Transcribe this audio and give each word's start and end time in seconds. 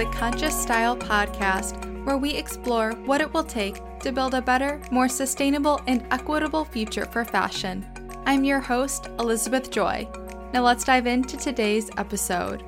the 0.00 0.06
Conscious 0.06 0.58
Style 0.58 0.96
podcast, 0.96 1.76
where 2.06 2.16
we 2.16 2.30
explore 2.30 2.92
what 3.04 3.20
it 3.20 3.34
will 3.34 3.44
take 3.44 3.82
to 3.98 4.10
build 4.12 4.32
a 4.32 4.40
better, 4.40 4.80
more 4.90 5.10
sustainable, 5.10 5.78
and 5.86 6.06
equitable 6.10 6.64
future 6.64 7.04
for 7.04 7.22
fashion. 7.22 7.84
I'm 8.24 8.42
your 8.42 8.60
host, 8.60 9.08
Elizabeth 9.18 9.70
Joy. 9.70 10.08
Now 10.54 10.62
let's 10.62 10.84
dive 10.84 11.06
into 11.06 11.36
today's 11.36 11.90
episode. 11.98 12.62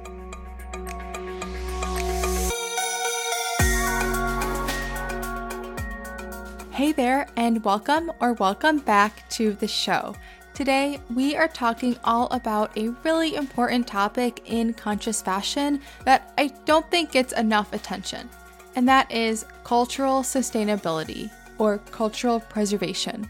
Hey 6.73 6.93
there, 6.93 7.27
and 7.39 7.65
welcome 7.65 8.13
or 8.21 8.35
welcome 8.35 8.81
back 8.81 9.27
to 9.31 9.55
the 9.55 9.69
show. 9.69 10.15
Today, 10.63 11.01
we 11.13 11.35
are 11.35 11.49
talking 11.49 11.99
all 12.05 12.29
about 12.31 12.79
a 12.79 12.91
really 13.03 13.35
important 13.35 13.85
topic 13.85 14.43
in 14.45 14.75
conscious 14.75 15.21
fashion 15.21 15.81
that 16.05 16.33
I 16.39 16.53
don't 16.67 16.89
think 16.89 17.11
gets 17.11 17.33
enough 17.33 17.73
attention, 17.73 18.31
and 18.77 18.87
that 18.87 19.11
is 19.11 19.45
cultural 19.65 20.23
sustainability 20.23 21.33
or 21.59 21.79
cultural 21.91 22.39
preservation. 22.39 23.29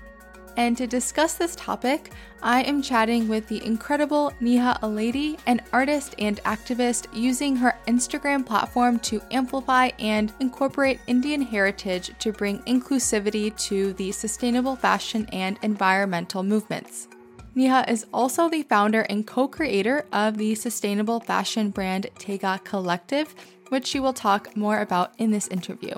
And 0.58 0.76
to 0.76 0.86
discuss 0.86 1.32
this 1.36 1.56
topic, 1.56 2.12
I 2.42 2.64
am 2.64 2.82
chatting 2.82 3.28
with 3.28 3.48
the 3.48 3.64
incredible 3.64 4.34
Neha 4.40 4.78
Alady, 4.82 5.38
an 5.46 5.62
artist 5.72 6.14
and 6.18 6.36
activist 6.42 7.06
using 7.14 7.56
her 7.56 7.78
Instagram 7.86 8.44
platform 8.44 8.98
to 8.98 9.22
amplify 9.30 9.88
and 9.98 10.34
incorporate 10.40 11.00
Indian 11.06 11.40
heritage 11.40 12.10
to 12.18 12.30
bring 12.30 12.58
inclusivity 12.64 13.56
to 13.68 13.94
the 13.94 14.12
sustainable 14.12 14.76
fashion 14.76 15.26
and 15.32 15.58
environmental 15.62 16.42
movements. 16.42 17.08
Neha 17.54 17.84
is 17.86 18.06
also 18.14 18.48
the 18.48 18.62
founder 18.62 19.02
and 19.02 19.26
co 19.26 19.46
creator 19.46 20.06
of 20.12 20.38
the 20.38 20.54
sustainable 20.54 21.20
fashion 21.20 21.70
brand 21.70 22.06
Tega 22.18 22.60
Collective, 22.64 23.34
which 23.68 23.86
she 23.86 24.00
will 24.00 24.14
talk 24.14 24.56
more 24.56 24.80
about 24.80 25.12
in 25.18 25.30
this 25.30 25.48
interview. 25.48 25.94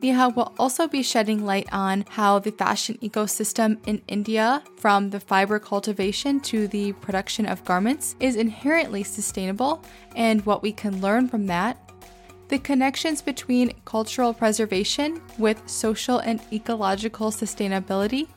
Neha 0.00 0.28
will 0.30 0.54
also 0.58 0.86
be 0.86 1.02
shedding 1.02 1.44
light 1.44 1.68
on 1.72 2.04
how 2.08 2.38
the 2.38 2.52
fashion 2.52 2.96
ecosystem 3.02 3.78
in 3.86 4.00
India, 4.06 4.62
from 4.76 5.10
the 5.10 5.20
fiber 5.20 5.58
cultivation 5.58 6.40
to 6.40 6.68
the 6.68 6.92
production 6.92 7.46
of 7.46 7.64
garments, 7.64 8.14
is 8.20 8.36
inherently 8.36 9.02
sustainable 9.02 9.82
and 10.14 10.46
what 10.46 10.62
we 10.62 10.72
can 10.72 11.00
learn 11.00 11.28
from 11.28 11.46
that. 11.46 11.76
The 12.48 12.60
connections 12.60 13.20
between 13.20 13.74
cultural 13.84 14.32
preservation 14.32 15.20
with 15.36 15.60
social 15.68 16.20
and 16.20 16.40
ecological 16.52 17.30
sustainability, 17.30 18.28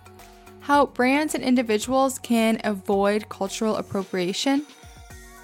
how 0.72 0.86
brands 0.86 1.36
and 1.36 1.44
individuals 1.44 2.18
can 2.20 2.62
avoid 2.64 3.28
cultural 3.28 3.76
appropriation, 3.76 4.66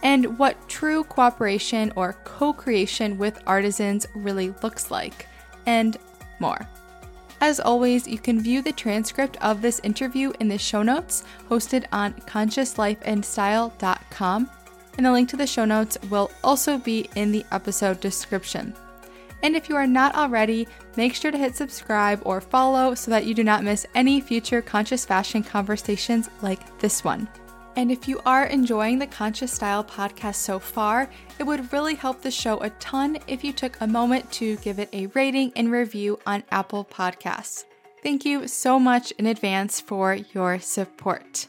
and 0.02 0.40
what 0.40 0.70
true 0.70 1.04
cooperation 1.04 1.92
or 1.98 2.14
co 2.24 2.54
creation 2.54 3.18
with 3.18 3.44
artisans 3.46 4.08
really 4.16 4.54
looks 4.64 4.90
like 4.90 5.28
and 5.66 5.98
more. 6.40 6.66
As 7.42 7.60
always, 7.60 8.08
you 8.08 8.18
can 8.18 8.40
view 8.40 8.62
the 8.62 8.72
transcript 8.72 9.36
of 9.42 9.62
this 9.62 9.82
interview 9.84 10.32
in 10.40 10.48
the 10.48 10.58
show 10.58 10.82
notes 10.82 11.26
hosted 11.50 11.84
on 11.92 12.14
consciouslifeandstyle.com, 12.14 14.50
and 14.98 15.08
a 15.08 15.12
link 15.12 15.28
to 15.28 15.36
the 15.36 15.46
show 15.46 15.66
notes 15.66 15.98
will 16.10 16.32
also 16.42 16.78
be 16.78 17.10
in 17.16 17.34
the 17.34 17.44
episode 17.52 18.00
description. 18.00 18.74
And 19.44 19.56
if 19.56 19.70
you 19.70 19.76
are 19.76 19.88
not 19.88 20.16
already, 20.16 20.68
make 20.96 21.14
sure 21.14 21.32
to 21.32 21.38
hit 21.38 21.56
subscribe 21.56 22.22
or 22.26 22.42
follow 22.42 22.96
so 22.96 23.12
that 23.12 23.26
you 23.26 23.34
do 23.34 23.44
not 23.44 23.64
miss 23.64 23.86
any 23.96 24.20
future 24.20 24.62
conscious 24.62 25.06
fashion 25.06 25.44
conversations 25.44 26.30
like 26.42 26.80
this 26.80 27.04
one. 27.04 27.28
And 27.76 27.92
if 27.92 28.08
you 28.08 28.20
are 28.26 28.46
enjoying 28.46 28.98
the 28.98 29.06
Conscious 29.06 29.52
Style 29.52 29.84
podcast 29.84 30.36
so 30.36 30.58
far, 30.58 31.08
it 31.38 31.44
would 31.44 31.72
really 31.72 31.94
help 31.94 32.22
the 32.22 32.32
show 32.32 32.60
a 32.62 32.72
ton 32.72 33.20
if 33.28 33.44
you 33.44 33.54
took 33.54 33.80
a 33.80 33.86
moment 33.86 34.32
to 34.34 34.58
give 34.58 34.80
it 34.80 34.90
a 34.94 35.06
rating 35.08 35.52
and 35.56 35.72
review 35.72 36.20
on 36.26 36.44
Apple 36.50 36.84
Podcasts. 36.86 37.66
Thank 38.02 38.26
you 38.26 38.48
so 38.48 38.80
much 38.80 39.12
in 39.12 39.28
advance 39.28 39.80
for 39.80 40.16
your 40.16 40.60
support. 40.60 41.48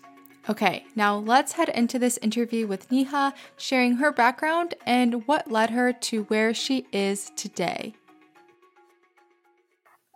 Okay, 0.49 0.87
now 0.97 1.19
let's 1.19 1.53
head 1.53 1.69
into 1.69 1.99
this 1.99 2.19
interview 2.23 2.67
with 2.67 2.91
Neha, 2.91 3.35
sharing 3.59 3.97
her 3.97 4.11
background 4.11 4.75
and 4.87 5.29
what 5.29 5.51
led 5.51 5.69
her 5.71 5.93
to 5.93 6.23
where 6.25 6.55
she 6.55 6.87
is 6.91 7.31
today. 7.37 7.95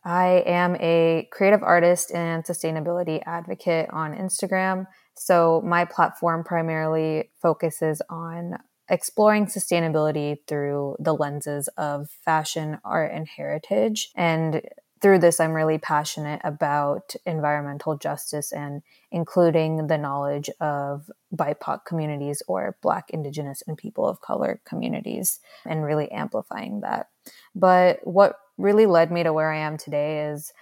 I 0.07 0.43
am 0.47 0.77
a 0.77 1.29
creative 1.31 1.63
artist 1.63 2.13
and 2.15 2.45
sustainability 2.45 3.23
advocate 3.27 3.91
on 3.93 4.15
Instagram. 4.15 4.87
So, 5.15 5.61
my 5.67 5.85
platform 5.85 6.45
primarily 6.45 7.31
focuses 7.43 8.01
on 8.09 8.55
exploring 8.89 9.47
sustainability 9.47 10.39
through 10.49 10.97
the 10.99 11.13
lenses 11.13 11.69
of 11.77 12.09
fashion, 12.25 12.79
art, 12.85 13.13
and 13.13 13.29
heritage. 13.29 14.11
And 14.17 14.63
through 15.03 15.19
this, 15.19 15.41
I'm 15.41 15.53
really 15.53 15.79
passionate 15.79 16.41
about 16.45 17.15
environmental 17.27 17.97
justice 17.97 18.53
and 18.53 18.83
including 19.11 19.89
the 19.89 19.99
knowledge 19.99 20.49
of 20.61 21.11
BIPOC 21.35 21.85
communities 21.85 22.43
or 22.47 22.77
Black, 22.81 23.11
Indigenous, 23.11 23.63
and 23.67 23.77
people 23.77 24.09
of 24.09 24.21
color 24.21 24.61
communities 24.65 25.41
and 25.67 25.85
really 25.85 26.11
amplifying 26.13 26.81
that. 26.81 27.09
But 27.55 27.99
what 28.05 28.37
really 28.57 28.87
led 28.87 29.11
me 29.11 29.25
to 29.25 29.33
where 29.33 29.53
I 29.53 29.59
am 29.59 29.77
today 29.77 30.31
is 30.31 30.53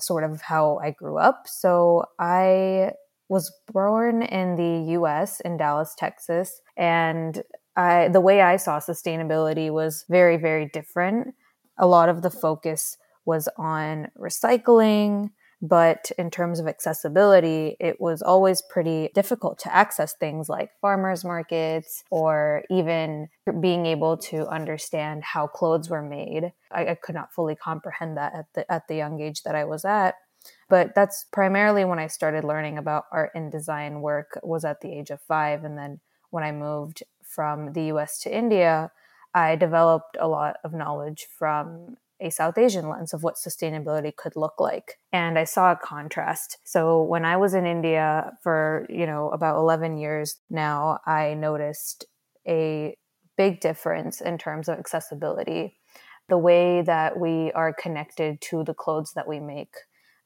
sort 0.00 0.24
of 0.24 0.40
how 0.40 0.78
I 0.82 0.90
grew 0.90 1.18
up. 1.18 1.46
So 1.46 2.06
I 2.18 2.92
was 3.28 3.52
born 3.72 4.22
in 4.22 4.56
the 4.56 4.92
US 4.92 5.40
in 5.40 5.56
Dallas, 5.56 5.94
Texas, 5.96 6.60
and 6.76 7.42
I 7.76 8.08
the 8.08 8.20
way 8.20 8.42
I 8.42 8.56
saw 8.56 8.78
sustainability 8.78 9.70
was 9.70 10.04
very 10.08 10.36
very 10.36 10.66
different. 10.66 11.34
A 11.78 11.86
lot 11.86 12.08
of 12.08 12.22
the 12.22 12.30
focus 12.30 12.98
was 13.24 13.48
on 13.56 14.08
recycling, 14.18 15.30
but 15.60 16.10
in 16.18 16.28
terms 16.28 16.58
of 16.58 16.66
accessibility, 16.66 17.76
it 17.78 18.00
was 18.00 18.20
always 18.20 18.62
pretty 18.62 19.10
difficult 19.14 19.60
to 19.60 19.74
access 19.74 20.12
things 20.14 20.48
like 20.48 20.70
farmers 20.80 21.24
markets 21.24 22.02
or 22.10 22.64
even 22.68 23.28
being 23.60 23.86
able 23.86 24.16
to 24.16 24.48
understand 24.48 25.22
how 25.22 25.46
clothes 25.46 25.88
were 25.88 26.02
made. 26.02 26.52
I, 26.72 26.88
I 26.88 26.94
could 26.96 27.14
not 27.14 27.32
fully 27.32 27.54
comprehend 27.54 28.16
that 28.16 28.34
at 28.34 28.46
the 28.54 28.72
at 28.72 28.88
the 28.88 28.96
young 28.96 29.20
age 29.20 29.44
that 29.44 29.54
I 29.54 29.64
was 29.64 29.84
at. 29.84 30.16
But 30.68 30.96
that's 30.96 31.26
primarily 31.30 31.84
when 31.84 32.00
I 32.00 32.08
started 32.08 32.42
learning 32.42 32.76
about 32.76 33.04
art 33.12 33.30
and 33.36 33.52
design 33.52 34.00
work 34.00 34.40
was 34.42 34.64
at 34.64 34.80
the 34.80 34.92
age 34.92 35.10
of 35.10 35.20
5 35.20 35.62
and 35.62 35.78
then 35.78 36.00
when 36.30 36.42
I 36.42 36.50
moved 36.50 37.04
from 37.22 37.72
the 37.72 37.84
US 37.84 38.18
to 38.20 38.36
India, 38.36 38.90
I 39.34 39.54
developed 39.54 40.16
a 40.18 40.26
lot 40.26 40.56
of 40.64 40.72
knowledge 40.72 41.28
from 41.38 41.96
a 42.22 42.30
South 42.30 42.56
Asian 42.56 42.88
lens 42.88 43.12
of 43.12 43.22
what 43.22 43.34
sustainability 43.34 44.14
could 44.14 44.36
look 44.36 44.54
like. 44.58 44.98
And 45.12 45.38
I 45.38 45.44
saw 45.44 45.72
a 45.72 45.76
contrast. 45.76 46.58
So 46.64 47.02
when 47.02 47.24
I 47.24 47.36
was 47.36 47.52
in 47.52 47.66
India 47.66 48.32
for, 48.42 48.86
you 48.88 49.06
know, 49.06 49.28
about 49.30 49.58
11 49.58 49.98
years 49.98 50.36
now, 50.48 51.00
I 51.04 51.34
noticed 51.34 52.06
a 52.48 52.96
big 53.36 53.60
difference 53.60 54.20
in 54.20 54.38
terms 54.38 54.68
of 54.68 54.78
accessibility. 54.78 55.76
The 56.28 56.38
way 56.38 56.82
that 56.82 57.18
we 57.18 57.52
are 57.52 57.74
connected 57.74 58.40
to 58.42 58.64
the 58.64 58.74
clothes 58.74 59.12
that 59.14 59.28
we 59.28 59.40
make 59.40 59.74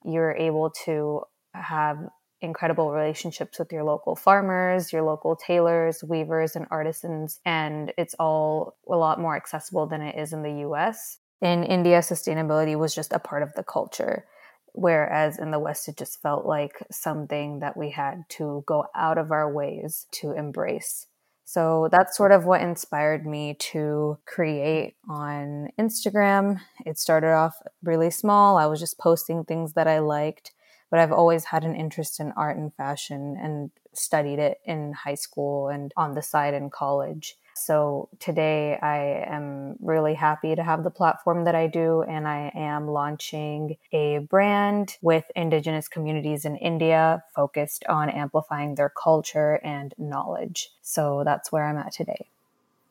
you're 0.06 0.34
able 0.36 0.70
to 0.84 1.22
have 1.52 1.98
incredible 2.40 2.92
relationships 2.92 3.58
with 3.58 3.72
your 3.72 3.82
local 3.82 4.14
farmers, 4.14 4.92
your 4.92 5.02
local 5.02 5.36
tailors, 5.36 6.04
weavers, 6.04 6.54
and 6.54 6.66
artisans. 6.70 7.40
And 7.44 7.92
it's 7.98 8.14
all 8.18 8.76
a 8.88 8.96
lot 8.96 9.20
more 9.20 9.36
accessible 9.36 9.86
than 9.86 10.02
it 10.02 10.18
is 10.18 10.32
in 10.32 10.42
the 10.42 10.60
US. 10.68 11.18
In 11.40 11.64
India, 11.64 11.98
sustainability 11.98 12.78
was 12.78 12.94
just 12.94 13.12
a 13.12 13.18
part 13.18 13.42
of 13.42 13.52
the 13.54 13.62
culture. 13.62 14.24
Whereas 14.72 15.38
in 15.38 15.50
the 15.50 15.58
West, 15.58 15.88
it 15.88 15.96
just 15.96 16.20
felt 16.20 16.44
like 16.44 16.78
something 16.90 17.60
that 17.60 17.76
we 17.76 17.90
had 17.90 18.24
to 18.30 18.62
go 18.66 18.86
out 18.94 19.16
of 19.16 19.30
our 19.30 19.50
ways 19.50 20.06
to 20.12 20.32
embrace. 20.32 21.06
So 21.44 21.88
that's 21.92 22.16
sort 22.16 22.32
of 22.32 22.44
what 22.44 22.60
inspired 22.60 23.24
me 23.24 23.54
to 23.70 24.18
create 24.26 24.96
on 25.08 25.68
Instagram. 25.78 26.60
It 26.84 26.98
started 26.98 27.32
off 27.32 27.54
really 27.82 28.10
small. 28.10 28.58
I 28.58 28.66
was 28.66 28.80
just 28.80 28.98
posting 28.98 29.44
things 29.44 29.74
that 29.74 29.86
I 29.86 30.00
liked, 30.00 30.52
but 30.90 30.98
I've 30.98 31.12
always 31.12 31.44
had 31.44 31.64
an 31.64 31.76
interest 31.76 32.18
in 32.18 32.32
art 32.36 32.56
and 32.56 32.74
fashion 32.74 33.38
and 33.40 33.70
studied 33.94 34.40
it 34.40 34.58
in 34.64 34.92
high 34.92 35.14
school 35.14 35.68
and 35.68 35.92
on 35.96 36.14
the 36.14 36.22
side 36.22 36.52
in 36.52 36.68
college. 36.68 37.36
So 37.56 38.10
today 38.20 38.78
I 38.80 39.24
am 39.34 39.76
really 39.80 40.14
happy 40.14 40.54
to 40.54 40.62
have 40.62 40.84
the 40.84 40.90
platform 40.90 41.44
that 41.44 41.54
I 41.54 41.66
do, 41.66 42.02
and 42.02 42.28
I 42.28 42.52
am 42.54 42.86
launching 42.86 43.76
a 43.92 44.18
brand 44.18 44.98
with 45.00 45.24
Indigenous 45.34 45.88
communities 45.88 46.44
in 46.44 46.56
India 46.56 47.24
focused 47.34 47.84
on 47.88 48.10
amplifying 48.10 48.74
their 48.74 48.90
culture 48.90 49.58
and 49.64 49.94
knowledge. 49.96 50.70
So 50.82 51.22
that's 51.24 51.50
where 51.50 51.64
I'm 51.64 51.78
at 51.78 51.92
today. 51.92 52.28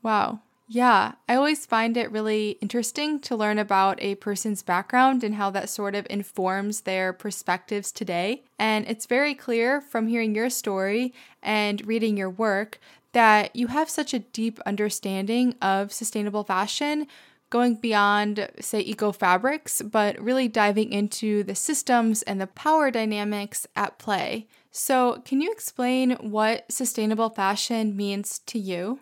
Wow. 0.01 0.39
Yeah, 0.67 1.13
I 1.29 1.35
always 1.35 1.67
find 1.67 1.95
it 1.95 2.12
really 2.12 2.57
interesting 2.59 3.19
to 3.19 3.35
learn 3.35 3.59
about 3.59 4.01
a 4.01 4.15
person's 4.15 4.63
background 4.63 5.23
and 5.23 5.35
how 5.35 5.51
that 5.51 5.69
sort 5.69 5.94
of 5.94 6.07
informs 6.09 6.81
their 6.81 7.13
perspectives 7.13 7.91
today. 7.91 8.45
And 8.57 8.88
it's 8.88 9.06
very 9.06 9.35
clear 9.35 9.79
from 9.79 10.07
hearing 10.07 10.33
your 10.33 10.50
story 10.50 11.13
and 11.44 11.85
reading 11.85 12.17
your 12.17 12.31
work 12.31 12.79
that 13.15 13.56
you 13.56 13.67
have 13.67 13.89
such 13.89 14.13
a 14.13 14.19
deep 14.19 14.59
understanding 14.65 15.56
of 15.62 15.94
sustainable 15.94 16.44
fashion 16.44 17.07
going 17.50 17.75
beyond, 17.75 18.50
say, 18.59 18.81
eco 18.81 19.13
fabrics, 19.13 19.81
but 19.81 20.19
really 20.19 20.50
diving 20.50 20.91
into 20.91 21.41
the 21.44 21.56
systems 21.56 22.23
and 22.23 22.41
the 22.41 22.47
power 22.47 22.91
dynamics 22.91 23.65
at 23.75 23.97
play. 24.00 24.47
So, 24.71 25.21
can 25.23 25.39
you 25.39 25.50
explain 25.51 26.12
what 26.19 26.69
sustainable 26.69 27.29
fashion 27.29 27.95
means 27.95 28.39
to 28.39 28.59
you? 28.59 29.00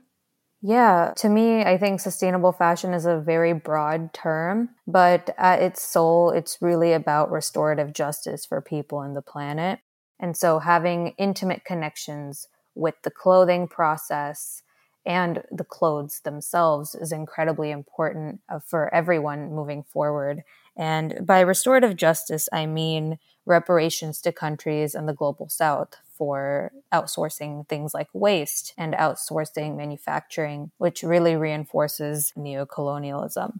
Yeah, 0.61 1.13
to 1.17 1.27
me, 1.27 1.61
I 1.63 1.77
think 1.77 1.99
sustainable 1.99 2.53
fashion 2.53 2.93
is 2.93 3.05
a 3.05 3.19
very 3.19 3.51
broad 3.53 4.13
term, 4.13 4.69
but 4.87 5.33
at 5.37 5.61
its 5.61 5.81
soul, 5.81 6.29
it's 6.29 6.61
really 6.61 6.93
about 6.93 7.31
restorative 7.31 7.91
justice 7.91 8.45
for 8.45 8.61
people 8.61 9.01
and 9.01 9.15
the 9.15 9.21
planet. 9.21 9.79
And 10.19 10.37
so, 10.37 10.59
having 10.59 11.15
intimate 11.17 11.65
connections 11.65 12.47
with 12.75 12.95
the 13.03 13.11
clothing 13.11 13.67
process 13.67 14.63
and 15.05 15.43
the 15.51 15.65
clothes 15.65 16.21
themselves 16.23 16.95
is 16.95 17.11
incredibly 17.11 17.71
important 17.71 18.39
uh, 18.49 18.59
for 18.59 18.93
everyone 18.93 19.51
moving 19.53 19.83
forward. 19.83 20.43
And 20.77 21.25
by 21.25 21.41
restorative 21.41 21.95
justice, 21.95 22.47
I 22.53 22.65
mean 22.65 23.19
reparations 23.45 24.21
to 24.21 24.31
countries 24.31 24.95
in 24.95 25.05
the 25.05 25.13
global 25.13 25.49
south 25.49 25.97
for 26.17 26.71
outsourcing 26.93 27.67
things 27.67 27.93
like 27.93 28.07
waste 28.13 28.73
and 28.77 28.93
outsourcing 28.93 29.75
manufacturing, 29.75 30.71
which 30.77 31.03
really 31.03 31.35
reinforces 31.35 32.31
neocolonialism. 32.37 33.59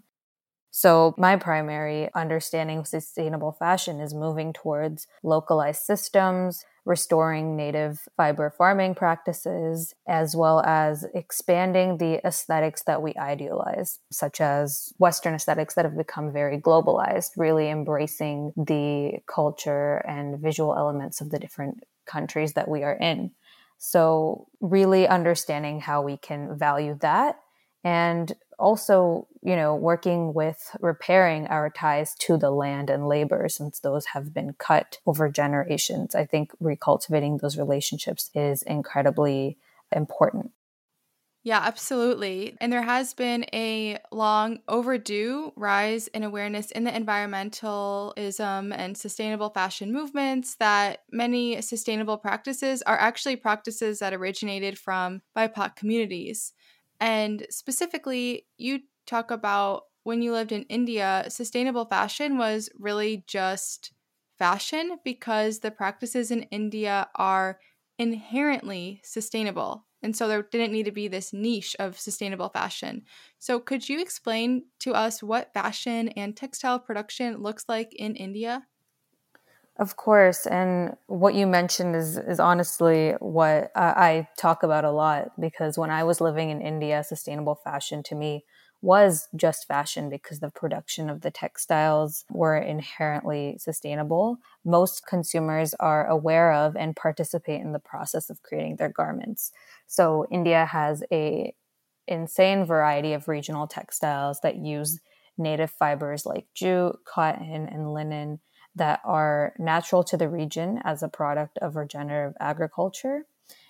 So, 0.76 1.14
my 1.20 1.36
primary 1.36 2.12
understanding 2.16 2.80
of 2.80 2.88
sustainable 2.88 3.52
fashion 3.52 4.00
is 4.00 4.12
moving 4.12 4.54
towards 4.54 5.06
localized 5.22 5.84
systems, 5.84 6.66
restoring 6.84 7.56
native 7.56 8.08
fiber 8.18 8.50
farming 8.50 8.96
practices, 8.96 9.94
as 10.08 10.36
well 10.36 10.62
as 10.66 11.06
expanding 11.14 12.00
the 12.00 12.26
aesthetics 12.26 12.82
that 12.86 13.04
we 13.04 13.14
idealize, 13.20 14.00
such 14.12 14.42
as 14.42 14.92
Western 14.98 15.36
aesthetics 15.36 15.76
that 15.76 15.86
have 15.86 15.96
become 15.96 16.34
very 16.34 16.58
globalized, 16.60 17.30
really 17.38 17.70
embracing 17.70 18.52
the 18.58 19.20
culture 19.28 19.98
and 20.08 20.40
visual 20.40 20.76
elements 20.76 21.22
of 21.22 21.30
the 21.30 21.38
different 21.38 21.84
countries 22.08 22.54
that 22.54 22.68
we 22.68 22.82
are 22.82 22.96
in. 22.96 23.30
So, 23.78 24.48
really 24.60 25.08
understanding 25.08 25.82
how 25.82 26.02
we 26.02 26.18
can 26.18 26.58
value 26.58 26.98
that 27.02 27.43
and 27.84 28.34
also, 28.60 29.28
you 29.42 29.56
know, 29.56 29.76
working 29.76 30.34
with 30.34 30.76
repairing 30.80 31.48
our 31.48 31.70
ties 31.70 32.16
to 32.16 32.38
the 32.38 32.52
land 32.52 32.90
and 32.90 33.08
labor 33.08 33.50
since 33.50 33.80
those 33.80 34.06
have 34.08 34.34
been 34.34 34.54
cut 34.54 35.00
over 35.06 35.28
generations. 35.30 36.16
I 36.16 36.26
think 36.26 36.52
recultivating 36.60 37.42
those 37.42 37.58
relationships 37.58 38.30
is 38.34 38.62
incredibly 38.64 39.58
important. 39.92 40.52
Yeah, 41.46 41.60
absolutely. 41.60 42.56
And 42.62 42.72
there 42.72 42.84
has 42.84 43.14
been 43.14 43.46
a 43.54 44.00
long 44.14 44.60
overdue 44.70 45.52
rise 45.58 46.08
in 46.08 46.24
awareness 46.24 46.72
in 46.72 46.86
the 46.86 46.92
environmentalism 46.92 48.74
and 48.74 48.98
sustainable 48.98 49.50
fashion 49.50 49.92
movements 49.92 50.56
that 50.56 51.04
many 51.12 51.62
sustainable 51.62 52.18
practices 52.18 52.82
are 52.84 52.98
actually 52.98 53.36
practices 53.36 54.00
that 54.00 54.14
originated 54.14 54.80
from 54.80 55.22
BIPOC 55.36 55.76
communities. 55.76 56.54
And 57.00 57.46
specifically, 57.50 58.48
you 58.58 58.82
talk 59.06 59.32
about 59.32 59.84
when 60.04 60.22
you 60.22 60.32
lived 60.32 60.52
in 60.52 60.64
India, 60.64 61.26
sustainable 61.30 61.86
fashion 61.86 62.38
was 62.38 62.70
really 62.78 63.24
just 63.28 63.94
fashion 64.38 64.98
because 65.04 65.60
the 65.60 65.72
practices 65.72 66.32
in 66.32 66.44
India 66.44 67.10
are 67.16 67.60
inherently 67.98 69.00
sustainable. 69.04 69.88
And 70.02 70.16
so 70.16 70.28
there 70.28 70.44
didn't 70.44 70.74
need 70.74 70.84
to 70.86 70.92
be 70.92 71.08
this 71.08 71.32
niche 71.32 71.76
of 71.80 71.98
sustainable 71.98 72.50
fashion. 72.50 73.06
So, 73.40 73.60
could 73.60 73.88
you 73.88 74.02
explain 74.02 74.66
to 74.80 74.94
us 74.94 75.24
what 75.24 75.54
fashion 75.54 76.10
and 76.10 76.36
textile 76.36 76.80
production 76.80 77.38
looks 77.42 77.66
like 77.70 77.94
in 77.96 78.16
India? 78.16 78.68
Of 79.78 79.96
course, 79.96 80.46
and 80.46 80.96
what 81.08 81.34
you 81.34 81.48
mentioned 81.48 81.96
is 81.96 82.18
is 82.18 82.40
honestly 82.40 83.14
what 83.20 83.72
I 83.76 84.28
talk 84.38 84.62
about 84.62 84.86
a 84.86 84.92
lot 84.92 85.32
because 85.40 85.80
when 85.80 85.90
I 85.90 86.04
was 86.04 86.22
living 86.22 86.52
in 86.52 86.62
India, 86.62 87.04
sustainable 87.04 87.56
fashion 87.56 88.04
to 88.04 88.16
me 88.16 88.46
was 88.84 89.30
just 89.36 89.66
fashion 89.68 90.10
because 90.10 90.42
the 90.42 90.52
production 90.52 91.10
of 91.10 91.22
the 91.22 91.32
textiles 91.32 92.24
were 92.30 92.58
inherently 92.58 93.58
sustainable. 93.58 94.38
Most 94.64 95.08
consumers 95.08 95.74
are 95.80 96.06
aware 96.06 96.52
of 96.54 96.76
and 96.76 96.96
participate 96.96 97.62
in 97.62 97.72
the 97.72 97.80
process 97.80 98.30
of 98.30 98.44
creating 98.44 98.76
their 98.76 98.90
garments. 98.90 99.52
So 99.88 100.28
India 100.30 100.66
has 100.66 101.04
a 101.12 101.56
insane 102.08 102.66
variety 102.66 103.14
of 103.14 103.28
regional 103.28 103.68
textiles 103.68 104.40
that 104.42 104.58
use 104.58 105.00
native 105.38 105.72
fibers 105.72 106.26
like 106.26 106.46
jute, 106.54 106.98
cotton, 107.06 107.68
and 107.68 107.94
linen 107.94 108.40
that 108.76 109.02
are 109.04 109.54
natural 109.58 110.04
to 110.04 110.18
the 110.18 110.30
region 110.30 110.80
as 110.84 111.04
a 111.04 111.08
product 111.08 111.58
of 111.60 111.76
regenerative 111.76 112.36
agriculture. 112.40 113.26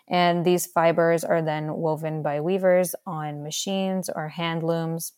And 0.08 0.46
these 0.46 0.66
fibers 0.66 1.24
are 1.24 1.42
then 1.42 1.76
woven 1.76 2.22
by 2.22 2.42
weavers 2.42 2.96
on 3.06 3.44
machines 3.44 4.10
or 4.10 4.30
hand 4.30 4.64
looms. 4.64 5.14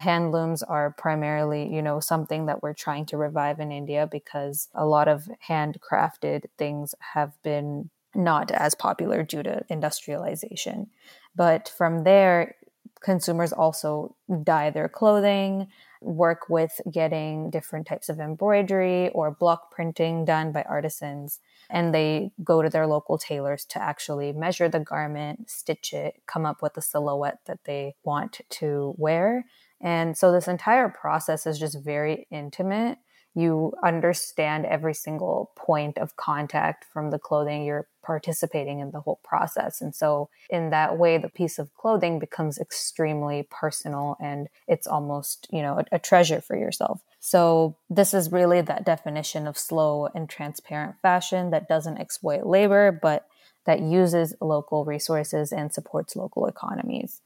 Hand 0.00 0.30
looms 0.30 0.62
are 0.62 0.94
primarily, 0.98 1.72
you 1.74 1.80
know, 1.80 2.00
something 2.00 2.46
that 2.46 2.62
we're 2.62 2.74
trying 2.74 3.06
to 3.06 3.16
revive 3.16 3.60
in 3.60 3.72
India 3.72 4.06
because 4.10 4.68
a 4.74 4.84
lot 4.84 5.08
of 5.08 5.28
handcrafted 5.48 6.44
things 6.58 6.94
have 7.14 7.32
been 7.42 7.88
not 8.14 8.50
as 8.50 8.74
popular 8.74 9.22
due 9.22 9.42
to 9.42 9.64
industrialization. 9.68 10.88
But 11.34 11.72
from 11.76 12.04
there, 12.04 12.56
consumers 13.00 13.52
also 13.52 14.16
dye 14.42 14.70
their 14.70 14.88
clothing, 14.88 15.68
work 16.00 16.48
with 16.48 16.80
getting 16.90 17.50
different 17.50 17.86
types 17.86 18.08
of 18.08 18.20
embroidery 18.20 19.08
or 19.10 19.30
block 19.30 19.70
printing 19.70 20.24
done 20.24 20.52
by 20.52 20.62
artisans. 20.62 21.40
And 21.70 21.94
they 21.94 22.32
go 22.42 22.62
to 22.62 22.70
their 22.70 22.86
local 22.86 23.18
tailors 23.18 23.64
to 23.66 23.82
actually 23.82 24.32
measure 24.32 24.68
the 24.68 24.80
garment, 24.80 25.50
stitch 25.50 25.92
it, 25.92 26.22
come 26.26 26.46
up 26.46 26.62
with 26.62 26.76
a 26.76 26.82
silhouette 26.82 27.40
that 27.46 27.64
they 27.64 27.94
want 28.04 28.40
to 28.50 28.94
wear. 28.96 29.46
And 29.80 30.16
so 30.16 30.32
this 30.32 30.48
entire 30.48 30.88
process 30.88 31.46
is 31.46 31.58
just 31.58 31.82
very 31.82 32.26
intimate 32.30 32.98
you 33.36 33.74
understand 33.84 34.64
every 34.64 34.94
single 34.94 35.52
point 35.56 35.98
of 35.98 36.16
contact 36.16 36.86
from 36.90 37.10
the 37.10 37.18
clothing 37.18 37.64
you're 37.64 37.86
participating 38.02 38.80
in 38.80 38.92
the 38.92 39.00
whole 39.00 39.20
process. 39.22 39.82
And 39.82 39.94
so 39.94 40.30
in 40.48 40.70
that 40.70 40.96
way 40.96 41.18
the 41.18 41.28
piece 41.28 41.58
of 41.58 41.74
clothing 41.74 42.18
becomes 42.18 42.58
extremely 42.58 43.46
personal 43.50 44.16
and 44.20 44.48
it's 44.66 44.86
almost 44.86 45.48
you 45.50 45.60
know 45.60 45.78
a, 45.78 45.96
a 45.96 45.98
treasure 45.98 46.40
for 46.40 46.56
yourself. 46.56 47.02
So 47.20 47.76
this 47.90 48.14
is 48.14 48.32
really 48.32 48.62
that 48.62 48.86
definition 48.86 49.46
of 49.46 49.58
slow 49.58 50.08
and 50.14 50.30
transparent 50.30 50.96
fashion 51.02 51.50
that 51.50 51.68
doesn't 51.68 51.98
exploit 51.98 52.46
labor 52.46 52.90
but 52.90 53.26
that 53.66 53.80
uses 53.80 54.34
local 54.40 54.84
resources 54.84 55.52
and 55.52 55.74
supports 55.74 56.16
local 56.16 56.46
economies 56.46 57.20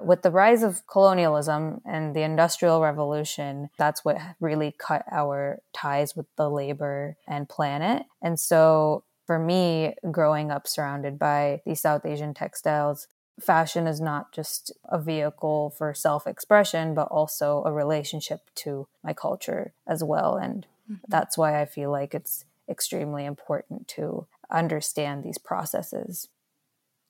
with 0.00 0.22
the 0.22 0.30
rise 0.30 0.62
of 0.62 0.86
colonialism 0.86 1.80
and 1.84 2.14
the 2.14 2.22
Industrial 2.22 2.80
Revolution, 2.80 3.70
that's 3.78 4.04
what 4.04 4.18
really 4.40 4.74
cut 4.76 5.04
our 5.10 5.60
ties 5.72 6.16
with 6.16 6.26
the 6.36 6.50
labor 6.50 7.16
and 7.26 7.48
planet. 7.48 8.04
And 8.22 8.38
so, 8.38 9.04
for 9.26 9.38
me, 9.38 9.94
growing 10.10 10.50
up 10.50 10.66
surrounded 10.66 11.18
by 11.18 11.62
these 11.64 11.80
South 11.80 12.04
Asian 12.04 12.34
textiles, 12.34 13.08
fashion 13.40 13.86
is 13.86 14.00
not 14.00 14.32
just 14.32 14.72
a 14.84 14.98
vehicle 14.98 15.70
for 15.70 15.94
self 15.94 16.26
expression, 16.26 16.94
but 16.94 17.08
also 17.08 17.62
a 17.64 17.72
relationship 17.72 18.42
to 18.56 18.86
my 19.02 19.12
culture 19.12 19.72
as 19.86 20.04
well. 20.04 20.36
And 20.36 20.66
mm-hmm. 20.90 21.04
that's 21.08 21.38
why 21.38 21.60
I 21.60 21.64
feel 21.64 21.90
like 21.90 22.14
it's 22.14 22.44
extremely 22.68 23.24
important 23.24 23.88
to 23.88 24.26
understand 24.50 25.22
these 25.22 25.38
processes. 25.38 26.28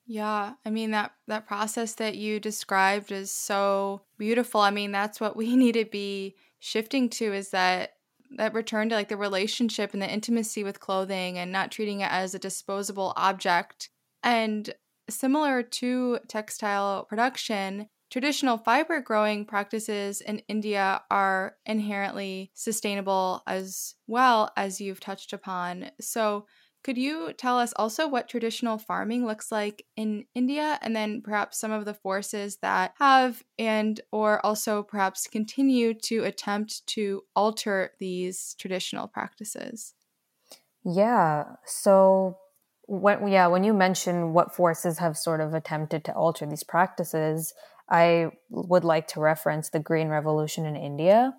Yeah, 0.06 0.54
I 0.64 0.70
mean 0.70 0.90
that 0.90 1.12
that 1.28 1.46
process 1.46 1.94
that 1.94 2.16
you 2.16 2.38
described 2.38 3.10
is 3.10 3.30
so 3.30 4.02
beautiful. 4.18 4.60
I 4.60 4.70
mean, 4.70 4.92
that's 4.92 5.20
what 5.20 5.36
we 5.36 5.56
need 5.56 5.72
to 5.72 5.84
be 5.84 6.36
shifting 6.58 7.08
to 7.10 7.32
is 7.32 7.50
that 7.50 7.94
that 8.36 8.54
return 8.54 8.88
to 8.88 8.94
like 8.96 9.08
the 9.08 9.16
relationship 9.16 9.92
and 9.92 10.02
the 10.02 10.12
intimacy 10.12 10.64
with 10.64 10.80
clothing 10.80 11.38
and 11.38 11.52
not 11.52 11.70
treating 11.70 12.00
it 12.00 12.10
as 12.10 12.34
a 12.34 12.38
disposable 12.38 13.12
object. 13.16 13.90
And 14.22 14.74
similar 15.08 15.62
to 15.62 16.18
textile 16.26 17.04
production, 17.04 17.88
traditional 18.10 18.58
fiber 18.58 19.00
growing 19.00 19.44
practices 19.44 20.20
in 20.20 20.40
India 20.48 21.02
are 21.10 21.56
inherently 21.64 22.50
sustainable 22.54 23.42
as 23.46 23.94
well 24.06 24.50
as 24.56 24.80
you've 24.80 25.00
touched 25.00 25.32
upon. 25.32 25.90
So 26.00 26.46
could 26.84 26.98
you 26.98 27.32
tell 27.32 27.58
us 27.58 27.72
also 27.76 28.06
what 28.06 28.28
traditional 28.28 28.76
farming 28.76 29.26
looks 29.26 29.50
like 29.50 29.86
in 29.96 30.26
India 30.34 30.78
and 30.82 30.94
then 30.94 31.22
perhaps 31.22 31.58
some 31.58 31.72
of 31.72 31.86
the 31.86 31.94
forces 31.94 32.58
that 32.58 32.92
have 32.98 33.42
and 33.58 34.00
or 34.12 34.44
also 34.44 34.82
perhaps 34.82 35.26
continue 35.26 35.94
to 35.94 36.24
attempt 36.24 36.86
to 36.88 37.22
alter 37.34 37.92
these 37.98 38.54
traditional 38.58 39.08
practices? 39.08 39.94
Yeah. 40.84 41.56
So 41.64 42.38
when 42.86 43.26
yeah, 43.28 43.46
when 43.46 43.64
you 43.64 43.72
mention 43.72 44.34
what 44.34 44.54
forces 44.54 44.98
have 44.98 45.16
sort 45.16 45.40
of 45.40 45.54
attempted 45.54 46.04
to 46.04 46.14
alter 46.14 46.44
these 46.44 46.64
practices, 46.64 47.54
I 47.88 48.28
would 48.50 48.84
like 48.84 49.08
to 49.08 49.20
reference 49.20 49.70
the 49.70 49.80
Green 49.80 50.08
Revolution 50.08 50.66
in 50.66 50.76
India. 50.76 51.32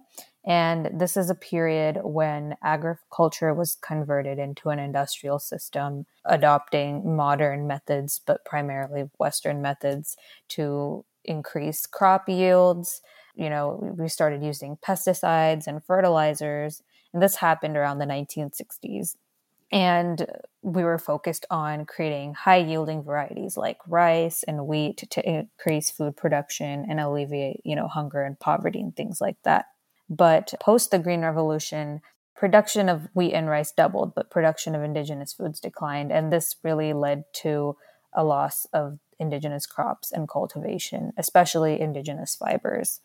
And 0.45 0.91
this 0.93 1.17
is 1.17 1.31
a 1.31 1.35
period 1.35 1.99
when 2.03 2.55
agriculture 2.63 3.53
was 3.53 3.75
converted 3.75 4.37
into 4.37 4.69
an 4.69 4.77
industrial 4.77 5.39
system, 5.39 6.05
adopting 6.23 7.15
modern 7.15 7.65
methods, 7.65 8.21
but 8.25 8.45
primarily 8.45 9.09
Western 9.17 9.61
methods 9.61 10.15
to 10.49 11.03
increase 11.23 11.87
crop 11.87 12.29
yields. 12.29 13.01
You 13.35 13.49
know, 13.49 13.95
we 13.97 14.07
started 14.07 14.43
using 14.43 14.77
pesticides 14.77 15.65
and 15.65 15.83
fertilizers. 15.83 16.83
And 17.11 17.23
this 17.23 17.37
happened 17.37 17.75
around 17.75 17.97
the 17.97 18.05
1960s. 18.05 19.15
And 19.71 20.27
we 20.61 20.83
were 20.83 20.99
focused 20.99 21.47
on 21.49 21.85
creating 21.85 22.35
high 22.35 22.57
yielding 22.57 23.03
varieties 23.03 23.57
like 23.57 23.79
rice 23.87 24.43
and 24.43 24.67
wheat 24.67 24.97
to 25.09 25.27
increase 25.27 25.89
food 25.89 26.15
production 26.15 26.85
and 26.87 26.99
alleviate, 26.99 27.61
you 27.63 27.75
know, 27.75 27.87
hunger 27.87 28.21
and 28.21 28.39
poverty 28.39 28.79
and 28.79 28.95
things 28.95 29.19
like 29.19 29.37
that. 29.43 29.65
But 30.09 30.53
post 30.59 30.91
the 30.91 30.99
Green 30.99 31.21
Revolution, 31.21 32.01
production 32.35 32.89
of 32.89 33.07
wheat 33.13 33.33
and 33.33 33.49
rice 33.49 33.71
doubled, 33.71 34.13
but 34.15 34.29
production 34.29 34.75
of 34.75 34.83
indigenous 34.83 35.33
foods 35.33 35.59
declined. 35.59 36.11
And 36.11 36.31
this 36.31 36.55
really 36.63 36.93
led 36.93 37.23
to 37.41 37.77
a 38.13 38.23
loss 38.23 38.65
of 38.73 38.99
indigenous 39.19 39.65
crops 39.65 40.11
and 40.11 40.27
cultivation, 40.27 41.11
especially 41.17 41.79
indigenous 41.79 42.35
fibers. 42.35 42.99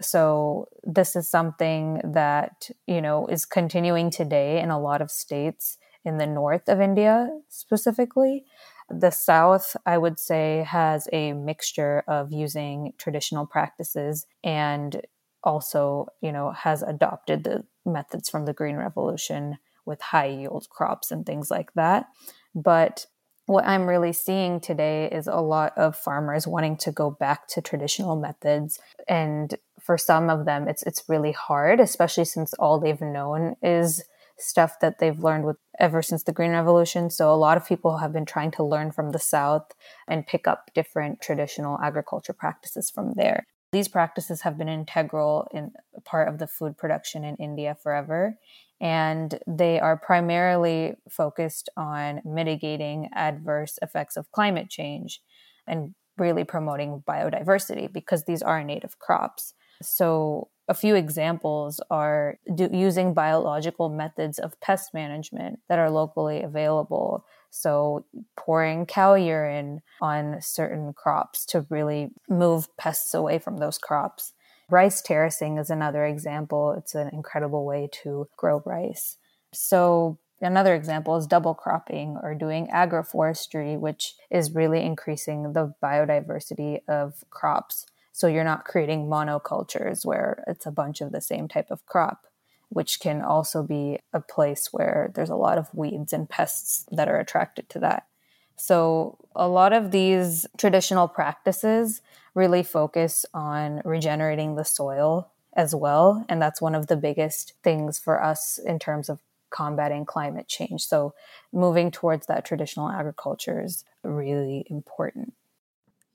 So 0.00 0.68
this 0.82 1.16
is 1.16 1.28
something 1.28 2.00
that, 2.04 2.70
you 2.86 3.00
know, 3.00 3.26
is 3.26 3.44
continuing 3.46 4.10
today 4.10 4.60
in 4.60 4.70
a 4.70 4.80
lot 4.80 5.00
of 5.00 5.10
states 5.10 5.78
in 6.04 6.18
the 6.18 6.26
north 6.26 6.68
of 6.68 6.80
India 6.80 7.30
specifically. 7.48 8.44
The 8.90 9.10
south, 9.10 9.76
I 9.86 9.96
would 9.96 10.18
say, 10.18 10.66
has 10.68 11.08
a 11.12 11.32
mixture 11.32 12.04
of 12.06 12.32
using 12.32 12.92
traditional 12.98 13.46
practices 13.46 14.26
and 14.42 15.00
also, 15.44 16.06
you 16.20 16.32
know, 16.32 16.50
has 16.50 16.82
adopted 16.82 17.44
the 17.44 17.64
methods 17.84 18.28
from 18.28 18.46
the 18.46 18.52
Green 18.52 18.76
Revolution 18.76 19.58
with 19.86 20.00
high 20.00 20.26
yield 20.26 20.68
crops 20.70 21.10
and 21.10 21.24
things 21.24 21.50
like 21.50 21.72
that. 21.74 22.06
But 22.54 23.06
what 23.46 23.66
I'm 23.66 23.86
really 23.86 24.12
seeing 24.12 24.58
today 24.58 25.08
is 25.10 25.26
a 25.26 25.36
lot 25.36 25.76
of 25.76 25.96
farmers 25.96 26.46
wanting 26.46 26.78
to 26.78 26.92
go 26.92 27.10
back 27.10 27.46
to 27.48 27.60
traditional 27.60 28.16
methods. 28.16 28.80
And 29.06 29.54
for 29.80 29.98
some 29.98 30.30
of 30.30 30.46
them, 30.46 30.66
it's 30.66 30.82
it's 30.84 31.08
really 31.08 31.32
hard, 31.32 31.78
especially 31.78 32.24
since 32.24 32.54
all 32.54 32.80
they've 32.80 33.00
known 33.00 33.56
is 33.62 34.02
stuff 34.38 34.80
that 34.80 34.98
they've 34.98 35.22
learned 35.22 35.44
with 35.44 35.56
ever 35.78 36.02
since 36.02 36.22
the 36.22 36.32
Green 36.32 36.52
Revolution. 36.52 37.10
So 37.10 37.32
a 37.32 37.36
lot 37.36 37.56
of 37.56 37.66
people 37.66 37.98
have 37.98 38.12
been 38.12 38.24
trying 38.24 38.50
to 38.52 38.64
learn 38.64 38.90
from 38.90 39.10
the 39.10 39.18
South 39.18 39.72
and 40.08 40.26
pick 40.26 40.48
up 40.48 40.70
different 40.74 41.20
traditional 41.20 41.78
agriculture 41.80 42.32
practices 42.32 42.90
from 42.90 43.12
there. 43.14 43.46
These 43.74 43.88
practices 43.88 44.42
have 44.42 44.56
been 44.56 44.68
integral 44.68 45.48
in 45.52 45.72
part 46.04 46.28
of 46.28 46.38
the 46.38 46.46
food 46.46 46.78
production 46.78 47.24
in 47.24 47.34
India 47.36 47.76
forever 47.82 48.38
and 48.80 49.36
they 49.48 49.80
are 49.80 49.96
primarily 49.96 50.94
focused 51.10 51.68
on 51.76 52.20
mitigating 52.24 53.10
adverse 53.12 53.76
effects 53.82 54.16
of 54.16 54.30
climate 54.30 54.70
change 54.70 55.20
and 55.66 55.92
really 56.18 56.44
promoting 56.44 57.02
biodiversity 57.04 57.92
because 57.92 58.26
these 58.26 58.42
are 58.42 58.62
native 58.62 59.00
crops. 59.00 59.54
So, 59.82 60.50
a 60.68 60.74
few 60.74 60.94
examples 60.94 61.80
are 61.90 62.38
do, 62.54 62.68
using 62.72 63.14
biological 63.14 63.88
methods 63.88 64.38
of 64.38 64.58
pest 64.60 64.94
management 64.94 65.60
that 65.68 65.78
are 65.78 65.90
locally 65.90 66.42
available. 66.42 67.24
So, 67.50 68.04
pouring 68.36 68.86
cow 68.86 69.14
urine 69.14 69.82
on 70.00 70.40
certain 70.40 70.92
crops 70.92 71.44
to 71.46 71.66
really 71.70 72.10
move 72.28 72.74
pests 72.76 73.14
away 73.14 73.38
from 73.38 73.58
those 73.58 73.78
crops 73.78 74.32
Rice 74.70 75.02
terracing 75.02 75.58
is 75.58 75.70
another 75.70 76.04
example. 76.06 76.72
It's 76.72 76.94
an 76.94 77.10
incredible 77.12 77.64
way 77.64 77.88
to 78.02 78.28
grow 78.36 78.62
rice. 78.64 79.18
So, 79.52 80.18
another 80.40 80.74
example 80.74 81.16
is 81.16 81.26
double 81.26 81.54
cropping 81.54 82.18
or 82.22 82.34
doing 82.34 82.68
agroforestry, 82.68 83.78
which 83.78 84.14
is 84.30 84.54
really 84.54 84.82
increasing 84.82 85.52
the 85.52 85.74
biodiversity 85.82 86.78
of 86.88 87.24
crops. 87.30 87.86
So, 88.16 88.28
you're 88.28 88.44
not 88.44 88.64
creating 88.64 89.08
monocultures 89.08 90.06
where 90.06 90.44
it's 90.46 90.66
a 90.66 90.70
bunch 90.70 91.00
of 91.00 91.10
the 91.10 91.20
same 91.20 91.48
type 91.48 91.72
of 91.72 91.84
crop, 91.84 92.28
which 92.68 93.00
can 93.00 93.20
also 93.22 93.64
be 93.64 93.98
a 94.12 94.20
place 94.20 94.68
where 94.72 95.10
there's 95.14 95.30
a 95.30 95.34
lot 95.34 95.58
of 95.58 95.74
weeds 95.74 96.12
and 96.12 96.30
pests 96.30 96.86
that 96.92 97.08
are 97.08 97.18
attracted 97.18 97.68
to 97.70 97.80
that. 97.80 98.06
So, 98.54 99.18
a 99.34 99.48
lot 99.48 99.72
of 99.72 99.90
these 99.90 100.46
traditional 100.56 101.08
practices 101.08 102.02
really 102.36 102.62
focus 102.62 103.26
on 103.34 103.82
regenerating 103.84 104.54
the 104.54 104.64
soil 104.64 105.32
as 105.56 105.74
well. 105.74 106.24
And 106.28 106.40
that's 106.40 106.62
one 106.62 106.76
of 106.76 106.86
the 106.86 106.96
biggest 106.96 107.54
things 107.64 107.98
for 107.98 108.22
us 108.22 108.58
in 108.58 108.78
terms 108.78 109.08
of 109.08 109.18
combating 109.50 110.04
climate 110.04 110.46
change. 110.46 110.82
So, 110.86 111.14
moving 111.52 111.90
towards 111.90 112.26
that 112.28 112.44
traditional 112.44 112.90
agriculture 112.90 113.60
is 113.60 113.84
really 114.04 114.64
important. 114.70 115.34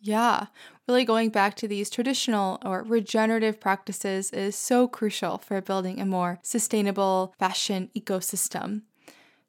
Yeah, 0.02 0.48
really 0.88 1.04
going 1.04 1.30
back 1.30 1.56
to 1.56 1.68
these 1.68 1.90
traditional 1.90 2.60
or 2.64 2.84
regenerative 2.84 3.60
practices 3.60 4.32
is 4.32 4.56
so 4.56 4.88
crucial 4.88 5.38
for 5.38 5.60
building 5.62 6.00
a 6.00 6.06
more 6.06 6.40
sustainable 6.42 7.34
fashion 7.38 7.90
ecosystem. 7.96 8.84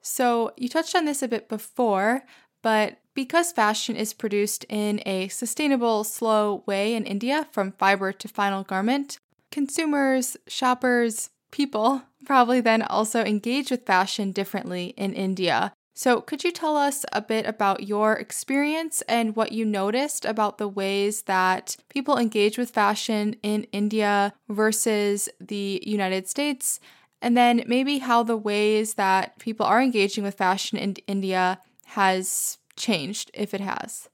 So, 0.02 0.52
you 0.57 0.69
touched 0.69 0.97
on 0.97 1.04
this 1.04 1.23
a 1.23 1.28
bit 1.28 1.49
before, 1.49 2.25
but 2.62 2.99
because 3.14 3.52
fashion 3.52 3.97
is 3.97 4.14
produced 4.14 4.64
in 4.69 5.02
a 5.07 5.28
sustainable, 5.28 6.04
slow 6.04 6.64
way 6.66 6.95
in 6.95 7.04
India 7.04 7.47
from 7.52 7.73
fiber 7.73 8.12
to 8.12 8.28
final 8.28 8.64
garment, 8.64 9.19
consumers, 9.52 10.37
shoppers, 10.49 11.30
people 11.52 12.02
probably 12.26 12.61
then 12.61 12.83
also 12.83 13.25
engage 13.25 13.71
with 13.71 13.87
fashion 13.87 14.33
differently 14.33 14.95
in 14.97 15.12
India. 15.14 15.73
So, 15.92 16.20
could 16.20 16.44
you 16.44 16.52
tell 16.52 16.76
us 16.76 17.04
a 17.12 17.20
bit 17.20 17.47
about 17.47 17.87
your 17.87 18.14
experience 18.14 19.02
and 19.02 19.37
what 19.37 19.52
you 19.52 19.64
noticed 19.66 20.25
about 20.25 20.56
the 20.56 20.68
ways 20.68 21.23
that 21.23 21.76
people 21.88 22.16
engage 22.16 22.56
with 22.56 22.70
fashion 22.70 23.35
in 23.42 23.64
India 23.64 24.32
versus 24.49 25.28
the 25.40 25.82
United 25.85 26.28
States? 26.28 26.80
And 27.20 27.37
then 27.37 27.64
maybe 27.66 27.99
how 27.99 28.23
the 28.23 28.37
ways 28.37 28.94
that 28.94 29.38
people 29.38 29.66
are 29.66 29.82
engaging 29.82 30.25
with 30.25 30.37
fashion 30.37 30.78
in 30.78 30.94
India 31.06 31.61
has 31.87 32.59
changed 32.76 33.30
if 33.35 33.52
it 33.52 33.61
has. 33.61 34.09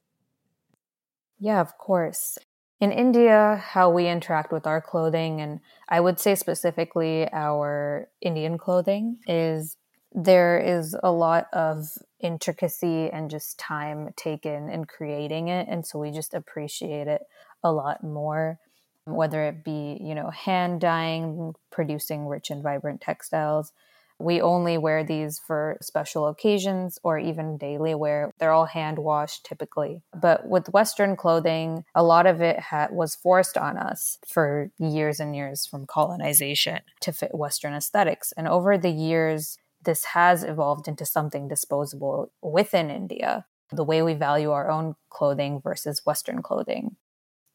Yeah, 1.38 1.61
of 1.61 1.76
course. 1.78 2.38
In 2.80 2.92
India, 2.92 3.56
how 3.64 3.90
we 3.90 4.09
interact 4.09 4.52
with 4.52 4.66
our 4.66 4.80
clothing, 4.80 5.40
and 5.40 5.61
I 5.88 6.00
would 6.00 6.21
say 6.21 6.35
specifically 6.35 7.28
our 7.33 8.09
Indian 8.21 8.59
clothing, 8.59 9.18
is 9.26 9.75
there 10.16 10.58
is 10.58 10.96
a 11.02 11.12
lot 11.12 11.46
of 11.52 11.87
intricacy 12.18 13.11
and 13.11 13.30
just 13.30 13.58
time 13.58 14.08
taken 14.16 14.70
in 14.70 14.87
creating 14.87 15.49
it. 15.49 15.68
And 15.68 15.87
so 15.87 15.99
we 15.99 16.11
just 16.11 16.32
appreciate 16.32 17.06
it 17.06 17.20
a 17.62 17.70
lot 17.70 18.02
more, 18.02 18.58
whether 19.04 19.44
it 19.44 19.62
be, 19.62 19.99
you 20.00 20.14
know, 20.14 20.30
hand 20.30 20.80
dyeing, 20.80 21.54
producing 21.70 22.26
rich 22.26 22.50
and 22.50 22.62
vibrant 22.62 23.02
textiles, 23.02 23.73
we 24.18 24.40
only 24.40 24.78
wear 24.78 25.04
these 25.04 25.38
for 25.38 25.76
special 25.82 26.26
occasions 26.26 26.99
or 27.02 27.18
even 27.18 27.58
daily 27.58 27.94
wear. 27.94 28.32
They're 28.38 28.52
all 28.52 28.64
hand 28.64 28.99
washed 28.99 29.44
typically. 29.44 30.02
But 30.18 30.49
with 30.49 30.73
Western 30.73 31.16
clothing, 31.16 31.85
a 31.94 32.02
lot 32.02 32.26
of 32.26 32.40
it 32.40 32.58
ha- 32.58 32.88
was 32.90 33.14
forced 33.14 33.58
on 33.58 33.76
us 33.76 34.18
for 34.26 34.70
years 34.78 35.20
and 35.20 35.37
years 35.37 35.66
from 35.66 35.87
colonization 35.87 36.80
to 37.00 37.12
fit 37.12 37.35
Western 37.35 37.75
aesthetics. 37.75 38.32
And 38.38 38.49
over 38.49 38.78
the 38.78 38.90
years, 38.90 39.58
this 39.87 40.05
has 40.05 40.45
evolved 40.45 40.87
into 40.87 41.07
something 41.07 41.49
disposable 41.49 42.31
within 42.43 42.90
India, 42.90 43.47
the 43.73 43.85
way 43.85 44.02
we 44.02 44.12
value 44.12 44.50
our 44.50 44.71
own 44.71 44.97
clothing 45.09 45.61
versus 45.62 46.02
Western 46.05 46.43
clothing. 46.43 46.97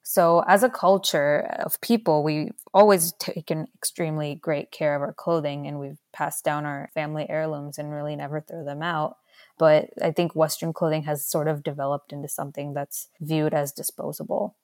So, 0.04 0.44
as 0.48 0.64
a 0.64 0.70
culture 0.70 1.48
of 1.60 1.80
people, 1.80 2.24
we've 2.24 2.56
always 2.74 3.14
taken 3.14 3.68
extremely 3.76 4.34
great 4.34 4.72
care 4.72 4.96
of 4.96 5.02
our 5.04 5.14
clothing 5.14 5.68
and 5.68 5.80
we've 5.80 6.00
passed 6.12 6.44
down 6.44 6.66
our 6.66 6.90
family 6.96 7.28
heirlooms 7.30 7.78
and 7.78 7.92
really 7.92 8.16
never 8.16 8.42
throw 8.42 8.66
them 8.66 8.82
out. 8.82 9.18
But 9.60 9.92
I 10.02 10.12
think 10.12 10.36
Western 10.36 10.74
clothing 10.74 11.04
has 11.04 11.24
sort 11.24 11.48
of 11.48 11.62
developed 11.62 12.12
into 12.12 12.28
something 12.28 12.74
that's 12.74 13.10
viewed 13.20 13.54
as 13.54 13.72
disposable. 13.72 14.56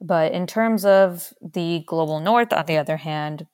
But 0.00 0.32
in 0.32 0.46
terms 0.46 0.84
of 0.84 1.32
the 1.40 1.84
global 1.86 2.18
north, 2.18 2.52
on 2.52 2.66
the 2.66 2.76
other 2.76 2.96
hand, 2.96 3.46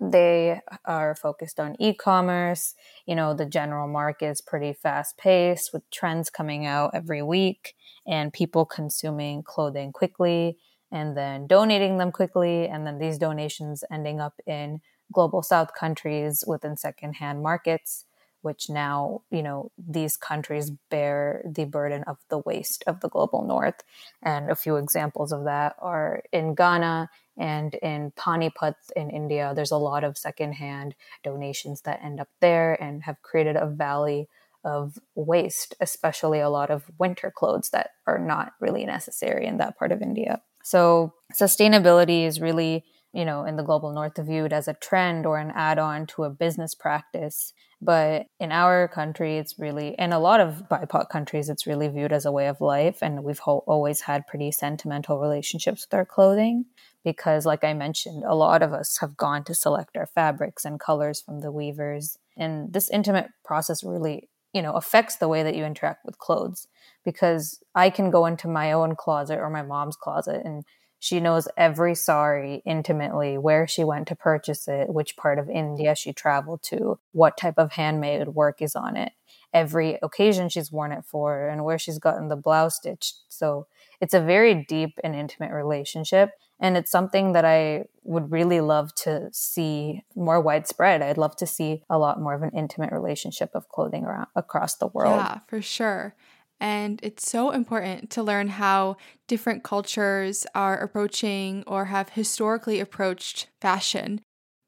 they 0.00 0.60
are 0.84 1.14
focused 1.14 1.58
on 1.58 1.76
e-commerce. 1.80 2.74
You 3.06 3.14
know 3.16 3.34
the 3.34 3.46
general 3.46 3.88
market 3.88 4.26
is 4.26 4.40
pretty 4.40 4.72
fast 4.72 5.16
paced 5.18 5.72
with 5.72 5.88
trends 5.90 6.30
coming 6.30 6.66
out 6.66 6.92
every 6.94 7.22
week 7.22 7.74
and 8.06 8.32
people 8.32 8.64
consuming 8.64 9.42
clothing 9.42 9.92
quickly 9.92 10.58
and 10.90 11.16
then 11.16 11.46
donating 11.46 11.98
them 11.98 12.12
quickly 12.12 12.66
and 12.66 12.86
then 12.86 12.98
these 12.98 13.18
donations 13.18 13.84
ending 13.92 14.20
up 14.20 14.34
in 14.46 14.80
global 15.12 15.42
south 15.42 15.70
countries 15.78 16.44
within 16.46 16.76
secondhand 16.76 17.42
markets 17.42 18.04
which 18.42 18.70
now, 18.70 19.22
you 19.30 19.42
know, 19.42 19.70
these 19.76 20.16
countries 20.16 20.70
bear 20.90 21.42
the 21.44 21.64
burden 21.64 22.04
of 22.04 22.18
the 22.28 22.38
waste 22.38 22.84
of 22.86 23.00
the 23.00 23.08
global 23.08 23.44
north. 23.44 23.82
And 24.22 24.50
a 24.50 24.56
few 24.56 24.76
examples 24.76 25.32
of 25.32 25.44
that 25.44 25.76
are 25.78 26.22
in 26.32 26.54
Ghana 26.54 27.10
and 27.36 27.74
in 27.74 28.12
Panipat 28.12 28.74
in 28.96 29.10
India. 29.10 29.52
There's 29.54 29.70
a 29.70 29.76
lot 29.76 30.04
of 30.04 30.18
secondhand 30.18 30.94
donations 31.22 31.82
that 31.82 32.02
end 32.02 32.20
up 32.20 32.28
there 32.40 32.80
and 32.82 33.04
have 33.04 33.22
created 33.22 33.56
a 33.56 33.66
valley 33.66 34.28
of 34.64 34.98
waste, 35.14 35.74
especially 35.80 36.40
a 36.40 36.50
lot 36.50 36.70
of 36.70 36.84
winter 36.98 37.32
clothes 37.34 37.70
that 37.70 37.90
are 38.06 38.18
not 38.18 38.52
really 38.60 38.84
necessary 38.84 39.46
in 39.46 39.58
that 39.58 39.78
part 39.78 39.92
of 39.92 40.02
India. 40.02 40.42
So 40.62 41.14
sustainability 41.32 42.26
is 42.26 42.40
really 42.40 42.84
you 43.12 43.24
know, 43.24 43.44
in 43.44 43.56
the 43.56 43.62
global 43.62 43.92
north 43.92 44.18
viewed 44.18 44.52
as 44.52 44.68
a 44.68 44.74
trend 44.74 45.26
or 45.26 45.38
an 45.38 45.52
add 45.54 45.78
on 45.78 46.06
to 46.06 46.24
a 46.24 46.30
business 46.30 46.74
practice. 46.74 47.52
But 47.80 48.26
in 48.40 48.50
our 48.50 48.88
country, 48.88 49.38
it's 49.38 49.58
really, 49.58 49.94
in 49.98 50.12
a 50.12 50.18
lot 50.18 50.40
of 50.40 50.64
BIPOC 50.68 51.08
countries, 51.08 51.48
it's 51.48 51.66
really 51.66 51.88
viewed 51.88 52.12
as 52.12 52.26
a 52.26 52.32
way 52.32 52.48
of 52.48 52.60
life. 52.60 52.98
And 53.02 53.22
we've 53.22 53.38
ho- 53.38 53.64
always 53.66 54.02
had 54.02 54.26
pretty 54.26 54.50
sentimental 54.50 55.20
relationships 55.20 55.86
with 55.86 55.94
our 55.96 56.04
clothing 56.04 56.66
because, 57.04 57.46
like 57.46 57.64
I 57.64 57.74
mentioned, 57.74 58.24
a 58.26 58.34
lot 58.34 58.62
of 58.62 58.72
us 58.72 58.98
have 59.00 59.16
gone 59.16 59.44
to 59.44 59.54
select 59.54 59.96
our 59.96 60.06
fabrics 60.06 60.64
and 60.64 60.80
colors 60.80 61.20
from 61.20 61.40
the 61.40 61.52
weavers. 61.52 62.18
And 62.36 62.72
this 62.72 62.90
intimate 62.90 63.28
process 63.44 63.84
really 63.84 64.28
you 64.54 64.62
know 64.62 64.72
affects 64.72 65.16
the 65.16 65.28
way 65.28 65.42
that 65.42 65.54
you 65.54 65.64
interact 65.64 66.04
with 66.06 66.18
clothes 66.18 66.68
because 67.04 67.62
i 67.74 67.90
can 67.90 68.10
go 68.10 68.24
into 68.24 68.48
my 68.48 68.72
own 68.72 68.96
closet 68.96 69.38
or 69.38 69.50
my 69.50 69.62
mom's 69.62 69.94
closet 69.94 70.40
and 70.44 70.64
she 70.98 71.20
knows 71.20 71.48
every 71.56 71.94
sari 71.94 72.62
intimately, 72.64 73.38
where 73.38 73.66
she 73.66 73.84
went 73.84 74.08
to 74.08 74.16
purchase 74.16 74.66
it, 74.68 74.88
which 74.88 75.16
part 75.16 75.38
of 75.38 75.48
India 75.48 75.94
she 75.94 76.12
traveled 76.12 76.62
to, 76.64 76.98
what 77.12 77.36
type 77.36 77.54
of 77.56 77.72
handmade 77.72 78.28
work 78.28 78.60
is 78.60 78.74
on 78.74 78.96
it, 78.96 79.12
every 79.52 79.98
occasion 80.02 80.48
she's 80.48 80.72
worn 80.72 80.92
it 80.92 81.04
for, 81.04 81.48
and 81.48 81.64
where 81.64 81.78
she's 81.78 81.98
gotten 81.98 82.28
the 82.28 82.36
blouse 82.36 82.76
stitched. 82.76 83.16
So 83.28 83.66
it's 84.00 84.14
a 84.14 84.20
very 84.20 84.66
deep 84.68 84.98
and 85.04 85.14
intimate 85.14 85.52
relationship. 85.52 86.32
And 86.60 86.76
it's 86.76 86.90
something 86.90 87.34
that 87.34 87.44
I 87.44 87.84
would 88.02 88.32
really 88.32 88.60
love 88.60 88.92
to 88.96 89.28
see 89.32 90.02
more 90.16 90.40
widespread. 90.40 91.02
I'd 91.02 91.16
love 91.16 91.36
to 91.36 91.46
see 91.46 91.84
a 91.88 91.98
lot 91.98 92.20
more 92.20 92.34
of 92.34 92.42
an 92.42 92.50
intimate 92.52 92.90
relationship 92.90 93.50
of 93.54 93.68
clothing 93.68 94.04
around 94.04 94.26
across 94.34 94.74
the 94.74 94.88
world. 94.88 95.14
Yeah, 95.14 95.38
for 95.46 95.62
sure. 95.62 96.16
And 96.60 96.98
it's 97.02 97.30
so 97.30 97.50
important 97.50 98.10
to 98.10 98.22
learn 98.22 98.48
how 98.48 98.96
different 99.26 99.62
cultures 99.62 100.46
are 100.54 100.78
approaching 100.78 101.62
or 101.66 101.86
have 101.86 102.10
historically 102.10 102.80
approached 102.80 103.48
fashion. 103.60 104.20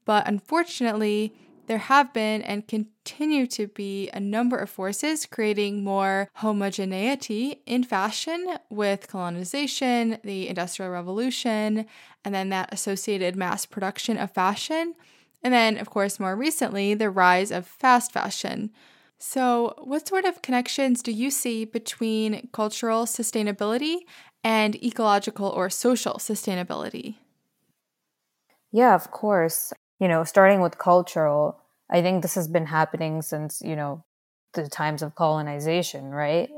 But 0.05 0.27
unfortunately, 0.29 1.35
there 1.67 1.79
have 1.79 2.13
been 2.13 2.43
and 2.43 2.67
continue 2.67 3.47
to 3.47 3.69
be 3.69 4.11
a 4.11 4.19
number 4.19 4.59
of 4.59 4.69
forces 4.69 5.25
creating 5.25 5.85
more 5.85 6.29
homogeneity 6.35 7.63
in 7.65 7.85
fashion 7.85 8.59
with 8.71 9.07
colonization, 9.07 10.19
the 10.25 10.49
Industrial 10.49 10.91
Revolution, 10.91 11.87
and 12.25 12.35
then 12.35 12.49
that 12.49 12.75
associated 12.75 13.37
mass 13.37 13.67
production 13.67 14.17
of 14.17 14.33
fashion. 14.33 14.95
And 15.45 15.55
then, 15.55 15.79
of 15.79 15.89
course, 15.89 16.19
more 16.19 16.35
recently, 16.35 16.95
the 16.95 17.09
rise 17.09 17.53
of 17.53 17.67
fast 17.67 18.11
fashion. 18.11 18.73
So, 19.21 19.75
what 19.79 20.09
sort 20.09 20.25
of 20.25 20.43
connections 20.43 21.01
do 21.03 21.13
you 21.13 21.31
see 21.31 21.65
between 21.65 22.49
cultural 22.53 23.05
sustainability 23.05 23.99
and 24.43 24.75
ecological 24.83 25.47
or 25.49 25.69
social 25.71 26.15
sustainability? 26.15 27.17
Yeah, 28.73 28.95
of 28.95 29.11
course. 29.11 29.73
You 29.99 30.09
know, 30.09 30.25
starting 30.25 30.61
with 30.61 30.79
cultural, 30.79 31.61
I 31.91 32.03
think 32.03 32.23
this 32.23 32.35
has 32.35 32.49
been 32.49 32.67
happening 32.67 33.23
since, 33.23 33.61
you 33.63 33.77
know, 33.77 34.05
the 34.55 34.69
times 34.69 35.03
of 35.03 35.15
colonization, 35.15 36.11
right? 36.11 36.51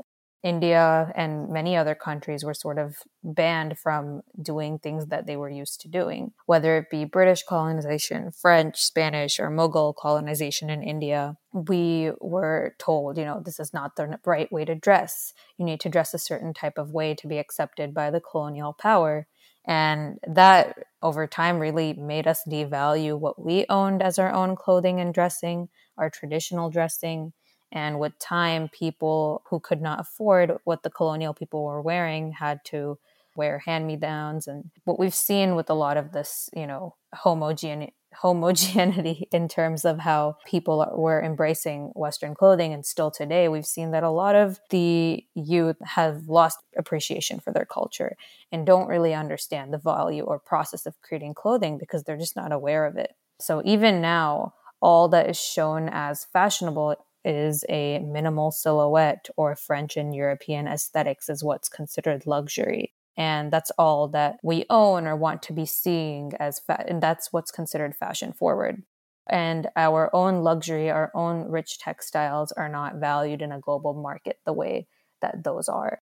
India 0.43 1.09
and 1.15 1.49
many 1.49 1.77
other 1.77 1.95
countries 1.95 2.43
were 2.43 2.53
sort 2.53 2.77
of 2.77 2.97
banned 3.23 3.79
from 3.79 4.21
doing 4.41 4.77
things 4.77 5.07
that 5.07 5.25
they 5.25 5.37
were 5.37 5.49
used 5.49 5.79
to 5.81 5.87
doing, 5.87 6.33
whether 6.45 6.75
it 6.77 6.89
be 6.91 7.05
British 7.05 7.43
colonization, 7.43 8.29
French, 8.29 8.77
Spanish, 8.81 9.39
or 9.39 9.49
Mughal 9.49 9.95
colonization 9.95 10.69
in 10.69 10.83
India. 10.83 11.37
We 11.53 12.11
were 12.19 12.75
told, 12.77 13.17
you 13.17 13.23
know, 13.23 13.41
this 13.43 13.57
is 13.57 13.73
not 13.73 13.95
the 13.95 14.19
right 14.25 14.51
way 14.51 14.65
to 14.65 14.75
dress. 14.75 15.33
You 15.57 15.63
need 15.63 15.79
to 15.79 15.89
dress 15.89 16.13
a 16.13 16.19
certain 16.19 16.53
type 16.53 16.77
of 16.77 16.91
way 16.91 17.15
to 17.15 17.27
be 17.27 17.37
accepted 17.37 17.93
by 17.93 18.11
the 18.11 18.19
colonial 18.19 18.73
power. 18.73 19.27
And 19.65 20.19
that 20.27 20.77
over 21.01 21.25
time 21.25 21.57
really 21.57 21.93
made 21.93 22.27
us 22.27 22.41
devalue 22.45 23.17
what 23.17 23.41
we 23.41 23.65
owned 23.69 24.01
as 24.03 24.19
our 24.19 24.33
own 24.33 24.57
clothing 24.57 24.99
and 24.99 25.13
dressing, 25.13 25.69
our 25.97 26.09
traditional 26.09 26.69
dressing 26.69 27.31
and 27.73 27.99
with 27.99 28.17
time, 28.19 28.69
people 28.69 29.41
who 29.49 29.59
could 29.59 29.81
not 29.81 29.99
afford 29.99 30.57
what 30.63 30.83
the 30.83 30.91
colonial 30.91 31.33
people 31.33 31.65
were 31.65 31.81
wearing 31.81 32.31
had 32.33 32.63
to 32.65 32.99
wear 33.35 33.57
hand 33.57 33.87
me 33.87 33.95
downs. 33.95 34.47
And 34.47 34.69
what 34.85 34.99
we've 34.99 35.13
seen 35.13 35.55
with 35.55 35.71
a 35.71 35.73
lot 35.73 35.97
of 35.97 36.11
this, 36.11 36.51
you 36.55 36.67
know, 36.67 36.95
homogeneity 37.13 37.93
homogeneity 38.13 39.27
in 39.31 39.47
terms 39.47 39.83
of 39.83 39.97
how 39.97 40.37
people 40.45 40.87
were 40.95 41.19
embracing 41.19 41.91
Western 41.95 42.35
clothing. 42.35 42.71
And 42.71 42.85
still 42.85 43.09
today, 43.09 43.47
we've 43.47 43.65
seen 43.65 43.89
that 43.89 44.03
a 44.03 44.11
lot 44.11 44.35
of 44.35 44.59
the 44.69 45.25
youth 45.33 45.77
have 45.83 46.27
lost 46.27 46.59
appreciation 46.77 47.39
for 47.39 47.51
their 47.51 47.65
culture 47.65 48.15
and 48.51 48.67
don't 48.67 48.87
really 48.87 49.15
understand 49.15 49.73
the 49.73 49.79
value 49.79 50.21
or 50.21 50.37
process 50.37 50.85
of 50.85 51.01
creating 51.01 51.33
clothing 51.33 51.79
because 51.79 52.03
they're 52.03 52.15
just 52.15 52.35
not 52.35 52.51
aware 52.51 52.85
of 52.85 52.97
it. 52.97 53.15
So 53.39 53.63
even 53.65 53.99
now, 53.99 54.53
all 54.79 55.07
that 55.07 55.27
is 55.27 55.41
shown 55.41 55.89
as 55.91 56.25
fashionable 56.25 56.97
is 57.25 57.63
a 57.69 57.99
minimal 57.99 58.51
silhouette 58.51 59.29
or 59.37 59.55
French 59.55 59.97
and 59.97 60.15
European 60.15 60.67
aesthetics 60.67 61.29
is 61.29 61.43
what's 61.43 61.69
considered 61.69 62.25
luxury. 62.25 62.93
And 63.15 63.51
that's 63.51 63.71
all 63.77 64.07
that 64.09 64.37
we 64.43 64.65
own 64.69 65.05
or 65.05 65.15
want 65.15 65.43
to 65.43 65.53
be 65.53 65.65
seeing 65.65 66.33
as 66.39 66.59
fa- 66.59 66.85
and 66.87 67.01
that's 67.01 67.31
what's 67.31 67.51
considered 67.51 67.95
fashion 67.95 68.33
forward. 68.33 68.83
And 69.29 69.69
our 69.75 70.13
own 70.13 70.41
luxury, 70.41 70.89
our 70.89 71.11
own 71.13 71.49
rich 71.49 71.79
textiles 71.79 72.51
are 72.51 72.69
not 72.69 72.95
valued 72.95 73.41
in 73.41 73.51
a 73.51 73.59
global 73.59 73.93
market 73.93 74.39
the 74.45 74.53
way 74.53 74.87
that 75.21 75.43
those 75.43 75.69
are. 75.69 76.01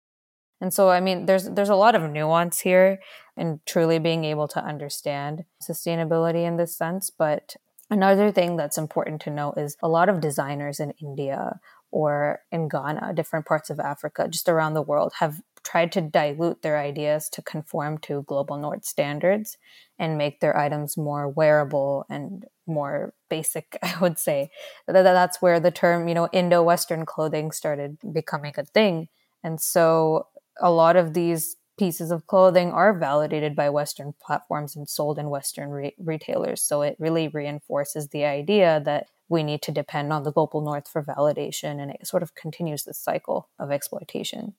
And 0.61 0.75
so 0.75 0.91
I 0.91 1.01
mean 1.01 1.27
there's 1.27 1.49
there's 1.51 1.69
a 1.69 1.77
lot 1.77 1.95
of 1.95 2.11
nuance 2.11 2.61
here 2.61 3.01
in 3.37 3.61
truly 3.65 3.99
being 3.99 4.25
able 4.25 4.49
to 4.49 4.65
understand 4.65 5.45
sustainability 5.63 6.45
in 6.45 6.57
this 6.57 6.77
sense, 6.77 7.11
but 7.11 7.57
Another 7.91 8.31
thing 8.31 8.57
that's 8.57 8.77
important 8.77 9.21
to 9.23 9.31
note 9.31 9.55
is 9.57 9.77
a 9.83 9.89
lot 9.89 10.09
of 10.09 10.21
designers 10.21 10.79
in 10.79 10.93
India 11.01 11.59
or 11.91 12.41
in 12.53 12.69
Ghana, 12.69 13.15
different 13.15 13.47
parts 13.47 13.71
of 13.71 13.81
Africa, 13.81 14.29
just 14.29 14.49
around 14.49 14.75
the 14.75 14.83
world, 14.83 15.13
have 15.21 15.41
tried 15.65 15.93
to 15.93 16.01
dilute 16.03 16.61
their 16.63 16.79
ideas 16.79 17.29
to 17.31 17.43
conform 17.43 17.99
to 17.99 18.23
global 18.27 18.59
north 18.59 18.85
standards 18.85 19.57
and 19.99 20.19
make 20.19 20.41
their 20.41 20.57
items 20.57 20.97
more 20.97 21.29
wearable 21.29 22.05
and 22.11 22.45
more 22.67 23.15
basic, 23.31 23.79
I 23.83 23.97
would 24.01 24.19
say. 24.19 24.51
That's 24.87 25.41
where 25.41 25.59
the 25.59 25.71
term, 25.71 26.09
you 26.09 26.15
know, 26.15 26.29
Indo 26.33 26.63
Western 26.63 27.07
clothing 27.07 27.51
started 27.53 27.97
becoming 28.13 28.53
a 28.59 28.65
thing. 28.65 29.09
And 29.43 29.61
so 29.61 30.27
a 30.61 30.71
lot 30.71 30.97
of 30.97 31.15
these 31.15 31.57
pieces 31.79 32.11
of 32.11 32.27
clothing 32.27 32.73
are 32.73 32.93
validated 32.93 33.57
by 33.57 33.71
Western 33.71 34.15
platforms 34.21 34.77
and 34.77 34.89
sold 34.89 35.19
in 35.19 35.31
Western 35.31 35.71
re- 35.71 35.95
retailers. 35.99 36.63
So 36.63 36.83
it 36.83 36.97
really 36.99 37.29
reinforces 37.29 38.09
the 38.09 38.25
idea 38.25 38.83
that 38.85 39.09
we 39.29 39.43
need 39.43 39.63
to 39.63 39.73
depend 39.73 40.13
on 40.13 40.23
the 40.23 40.33
global 40.33 40.61
north 40.61 40.89
for 40.89 41.03
validation, 41.03 41.81
and 41.81 41.91
it 41.91 42.07
sort 42.07 42.23
of 42.23 42.35
continues 42.35 42.85
this 42.85 42.99
cycle 42.99 43.49
of 43.59 43.71
exploitation. 43.71 44.55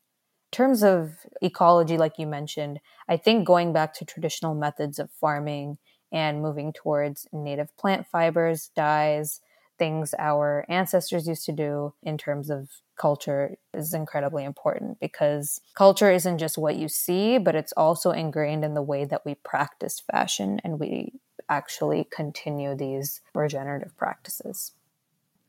In 0.51 0.51
terms 0.51 0.83
of 0.83 1.17
ecology, 1.41 1.97
like 1.97 2.17
you 2.17 2.27
mentioned, 2.27 2.79
I 3.07 3.17
think 3.17 3.45
going 3.45 3.73
back 3.73 3.93
to 3.95 4.05
traditional 4.05 4.55
methods 4.55 4.97
of 4.97 5.11
farming 5.11 5.77
and 6.11 6.41
moving 6.41 6.73
towards 6.73 7.27
native 7.31 7.75
plant 7.77 8.07
fibers, 8.07 8.71
dyes, 8.75 9.41
things 9.79 10.13
our 10.19 10.65
ancestors 10.69 11.27
used 11.27 11.45
to 11.45 11.51
do 11.51 11.93
in 12.03 12.17
terms 12.17 12.49
of 12.49 12.69
culture 12.97 13.55
is 13.73 13.93
incredibly 13.93 14.43
important 14.43 14.99
because 14.99 15.61
culture 15.73 16.11
isn't 16.11 16.37
just 16.37 16.57
what 16.57 16.75
you 16.75 16.87
see, 16.87 17.37
but 17.37 17.55
it's 17.55 17.73
also 17.77 18.11
ingrained 18.11 18.63
in 18.63 18.73
the 18.75 18.81
way 18.81 19.05
that 19.05 19.25
we 19.25 19.35
practice 19.35 19.99
fashion 20.11 20.59
and 20.63 20.79
we 20.79 21.13
actually 21.47 22.07
continue 22.11 22.75
these 22.75 23.21
regenerative 23.33 23.97
practices. 23.97 24.73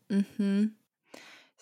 Hmm. 0.09 0.67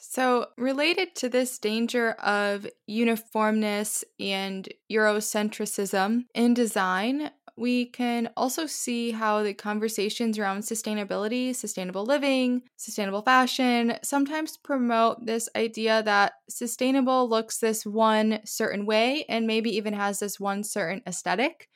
So, 0.00 0.46
related 0.56 1.16
to 1.16 1.28
this 1.28 1.58
danger 1.58 2.12
of 2.12 2.66
uniformness 2.86 4.04
and 4.20 4.68
Eurocentricism 4.90 6.26
in 6.34 6.54
design, 6.54 7.30
we 7.58 7.86
can 7.86 8.30
also 8.36 8.66
see 8.66 9.10
how 9.10 9.42
the 9.42 9.54
conversations 9.54 10.38
around 10.38 10.60
sustainability, 10.60 11.54
sustainable 11.54 12.04
living, 12.04 12.62
sustainable 12.76 13.22
fashion 13.22 13.98
sometimes 14.02 14.56
promote 14.56 15.24
this 15.26 15.48
idea 15.56 16.02
that 16.04 16.34
sustainable 16.48 17.28
looks 17.28 17.58
this 17.58 17.84
one 17.84 18.40
certain 18.44 18.86
way 18.86 19.24
and 19.28 19.46
maybe 19.46 19.70
even 19.76 19.94
has 19.94 20.20
this 20.20 20.38
one 20.40 20.64
certain 20.64 21.02
aesthetic, 21.06 21.68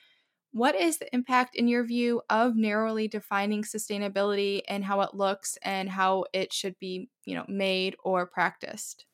What 0.52 0.74
is 0.76 0.98
the 0.98 1.12
impact, 1.14 1.56
in 1.56 1.68
your 1.68 1.84
view, 1.84 2.22
of 2.30 2.56
narrowly 2.56 3.08
defining 3.08 3.62
sustainability 3.64 4.62
and 4.68 4.84
how 4.84 5.00
it 5.02 5.14
looks 5.14 5.58
and 5.62 5.88
how 5.90 6.26
it 6.32 6.52
should 6.52 6.78
be, 6.78 7.10
you 7.24 7.34
know, 7.34 7.44
made 7.48 7.96
or 8.04 8.26
practiced? 8.26 9.06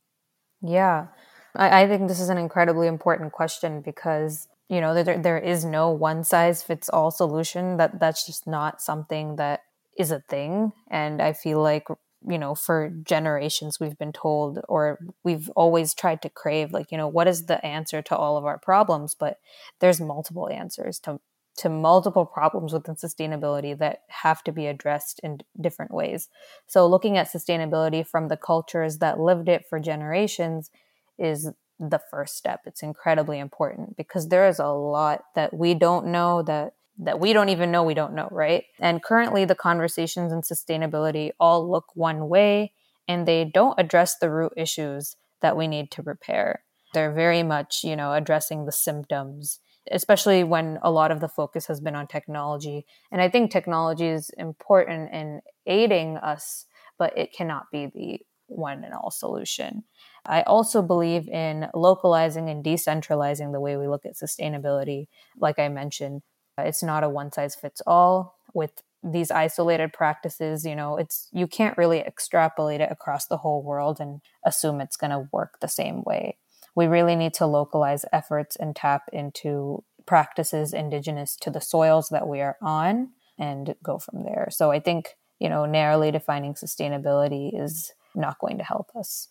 Yeah, 0.62 1.09
I, 1.54 1.83
I 1.83 1.87
think 1.88 2.09
this 2.09 2.20
is 2.20 2.28
an 2.28 2.38
incredibly 2.38 2.87
important 2.87 3.33
question 3.33 3.81
because 3.81 4.48
you 4.68 4.81
know 4.81 5.02
there 5.02 5.18
there 5.18 5.38
is 5.38 5.64
no 5.64 5.90
one 5.90 6.24
size 6.24 6.62
fits 6.62 6.88
all 6.88 7.11
solution. 7.11 7.76
That 7.78 8.00
that's 8.00 8.26
just 8.26 8.46
not 8.46 8.81
something 8.81 9.37
that 9.37 9.61
is 9.98 10.11
a 10.11 10.20
thing, 10.20 10.72
and 10.90 11.20
I 11.20 11.33
feel 11.33 11.62
like 11.62 11.85
you 12.26 12.38
know 12.38 12.54
for 12.54 12.90
generations 13.04 13.78
we've 13.78 13.98
been 13.98 14.12
told 14.12 14.59
or 14.68 14.98
we've 15.24 15.48
always 15.50 15.94
tried 15.94 16.20
to 16.22 16.28
crave 16.28 16.72
like 16.72 16.90
you 16.90 16.98
know 16.98 17.07
what 17.07 17.28
is 17.28 17.46
the 17.46 17.64
answer 17.64 18.02
to 18.02 18.16
all 18.16 18.37
of 18.37 18.44
our 18.44 18.59
problems 18.59 19.14
but 19.14 19.37
there's 19.81 20.00
multiple 20.00 20.48
answers 20.48 20.98
to 20.98 21.20
to 21.57 21.68
multiple 21.68 22.24
problems 22.24 22.72
within 22.72 22.94
sustainability 22.94 23.76
that 23.76 24.02
have 24.09 24.42
to 24.44 24.52
be 24.52 24.66
addressed 24.66 25.20
in 25.22 25.38
different 25.61 25.92
ways 25.92 26.28
so 26.66 26.87
looking 26.87 27.16
at 27.16 27.31
sustainability 27.31 28.04
from 28.04 28.26
the 28.26 28.37
cultures 28.37 28.98
that 28.98 29.20
lived 29.20 29.48
it 29.48 29.64
for 29.68 29.78
generations 29.78 30.70
is 31.18 31.50
the 31.80 32.00
first 32.10 32.36
step 32.36 32.60
it's 32.66 32.82
incredibly 32.82 33.38
important 33.38 33.96
because 33.96 34.28
there 34.28 34.48
is 34.48 34.58
a 34.58 34.66
lot 34.66 35.22
that 35.36 35.54
we 35.54 35.74
don't 35.74 36.06
know 36.06 36.42
that 36.42 36.72
that 36.98 37.20
we 37.20 37.32
don't 37.32 37.48
even 37.48 37.70
know 37.70 37.84
we 37.84 37.94
don't 37.94 38.14
know, 38.14 38.28
right? 38.30 38.64
And 38.80 39.02
currently, 39.02 39.44
the 39.44 39.54
conversations 39.54 40.32
in 40.32 40.42
sustainability 40.42 41.30
all 41.38 41.70
look 41.70 41.86
one 41.94 42.28
way 42.28 42.72
and 43.06 43.26
they 43.26 43.44
don't 43.44 43.78
address 43.78 44.18
the 44.18 44.30
root 44.30 44.52
issues 44.56 45.16
that 45.40 45.56
we 45.56 45.68
need 45.68 45.90
to 45.92 46.02
repair. 46.02 46.64
They're 46.94 47.12
very 47.12 47.42
much, 47.42 47.84
you 47.84 47.94
know, 47.94 48.12
addressing 48.12 48.64
the 48.64 48.72
symptoms, 48.72 49.60
especially 49.90 50.42
when 50.42 50.78
a 50.82 50.90
lot 50.90 51.10
of 51.10 51.20
the 51.20 51.28
focus 51.28 51.66
has 51.66 51.80
been 51.80 51.94
on 51.94 52.06
technology. 52.06 52.84
And 53.12 53.22
I 53.22 53.28
think 53.28 53.50
technology 53.50 54.08
is 54.08 54.30
important 54.36 55.12
in 55.12 55.40
aiding 55.66 56.16
us, 56.16 56.66
but 56.98 57.16
it 57.16 57.32
cannot 57.32 57.66
be 57.70 57.86
the 57.86 58.20
one 58.48 58.84
and 58.84 58.94
all 58.94 59.11
solution. 59.11 59.84
I 60.26 60.42
also 60.42 60.82
believe 60.82 61.28
in 61.28 61.68
localizing 61.74 62.48
and 62.48 62.64
decentralizing 62.64 63.52
the 63.52 63.61
way 63.61 63.76
we 63.76 63.88
look 63.88 64.04
at 64.04 64.16
sustainability. 64.16 65.06
Like 65.38 65.58
I 65.58 65.68
mentioned, 65.68 66.22
it's 66.58 66.82
not 66.82 67.04
a 67.04 67.08
one 67.08 67.32
size 67.32 67.54
fits 67.54 67.80
all 67.87 68.37
with 68.54 68.82
these 69.02 69.30
isolated 69.30 69.92
practices, 69.92 70.64
you 70.64 70.74
know, 70.74 70.96
it's 70.96 71.28
you 71.32 71.46
can't 71.46 71.78
really 71.78 72.00
extrapolate 72.00 72.80
it 72.80 72.90
across 72.90 73.26
the 73.26 73.37
whole 73.38 73.62
world 73.62 74.00
and 74.00 74.20
assume 74.44 74.80
it's 74.80 74.96
going 74.96 75.11
to 75.11 75.28
work 75.32 75.61
the 75.61 75.68
same 75.68 76.02
way. 76.04 76.37
We 76.74 76.87
really 76.87 77.16
need 77.16 77.34
to 77.34 77.46
localize 77.46 78.04
efforts 78.12 78.56
and 78.56 78.74
tap 78.74 79.02
into 79.12 79.84
practices 80.06 80.72
indigenous 80.72 81.37
to 81.37 81.50
the 81.50 81.61
soils 81.61 82.08
that 82.08 82.26
we 82.26 82.40
are 82.40 82.56
on 82.62 83.11
and 83.38 83.74
go 83.82 83.98
from 83.98 84.24
there. 84.24 84.48
So 84.50 84.70
I 84.70 84.80
think, 84.80 85.14
you 85.38 85.48
know, 85.48 85.64
narrowly 85.64 86.11
defining 86.11 86.54
sustainability 86.54 87.50
is 87.61 87.92
not 88.14 88.38
going 88.38 88.58
to 88.58 88.64
help 88.64 88.90
us. 88.96 89.28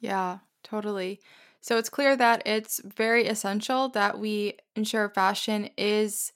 Yeah, 0.00 0.38
totally. 0.64 1.20
So 1.60 1.78
it's 1.78 1.88
clear 1.88 2.16
that 2.16 2.42
it's 2.46 2.80
very 2.84 3.26
essential 3.26 3.88
that 3.90 4.18
we 4.18 4.58
ensure 4.74 5.08
fashion 5.08 5.70
is 5.76 6.32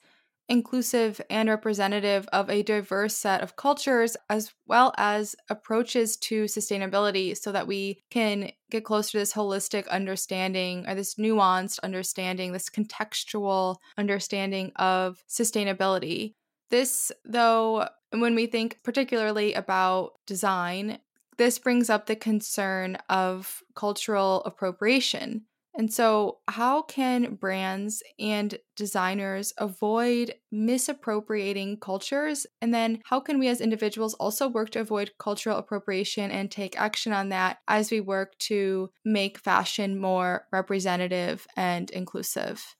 inclusive 0.49 1.19
and 1.29 1.49
representative 1.49 2.25
of 2.31 2.49
a 2.49 2.63
diverse 2.63 3.13
set 3.13 3.41
of 3.41 3.57
cultures 3.57 4.15
as 4.29 4.53
well 4.65 4.93
as 4.97 5.35
approaches 5.49 6.15
to 6.15 6.45
sustainability 6.45 7.37
so 7.37 7.51
that 7.51 7.67
we 7.67 8.01
can 8.09 8.49
get 8.71 8.85
closer 8.85 9.11
to 9.11 9.17
this 9.17 9.33
holistic 9.33 9.85
understanding 9.89 10.87
or 10.87 10.95
this 10.95 11.15
nuanced 11.15 11.79
understanding, 11.83 12.53
this 12.53 12.69
contextual 12.69 13.75
understanding 13.97 14.71
of 14.77 15.21
sustainability. 15.27 16.35
This, 16.69 17.11
though, 17.25 17.89
when 18.11 18.33
we 18.33 18.47
think 18.47 18.79
particularly 18.83 19.53
about 19.53 20.13
design, 20.25 20.99
this 21.37 21.59
brings 21.59 21.89
up 21.89 22.05
the 22.05 22.15
concern 22.15 22.97
of 23.09 23.61
cultural 23.75 24.43
appropriation. 24.45 25.45
And 25.77 25.93
so, 25.93 26.39
how 26.47 26.81
can 26.81 27.35
brands 27.35 28.01
and 28.17 28.57
designers 28.75 29.53
avoid 29.59 30.33
misappropriating 30.51 31.79
cultures? 31.79 32.47
And 32.61 32.73
then, 32.73 33.01
how 33.05 33.19
can 33.19 33.37
we 33.37 33.47
as 33.47 33.61
individuals 33.61 34.15
also 34.15 34.47
work 34.47 34.71
to 34.71 34.79
avoid 34.79 35.11
cultural 35.19 35.57
appropriation 35.57 36.31
and 36.31 36.49
take 36.49 36.79
action 36.79 37.13
on 37.13 37.29
that 37.29 37.59
as 37.67 37.91
we 37.91 38.01
work 38.01 38.35
to 38.39 38.89
make 39.05 39.37
fashion 39.37 39.99
more 39.99 40.47
representative 40.51 41.45
and 41.55 41.91
inclusive? 41.91 42.75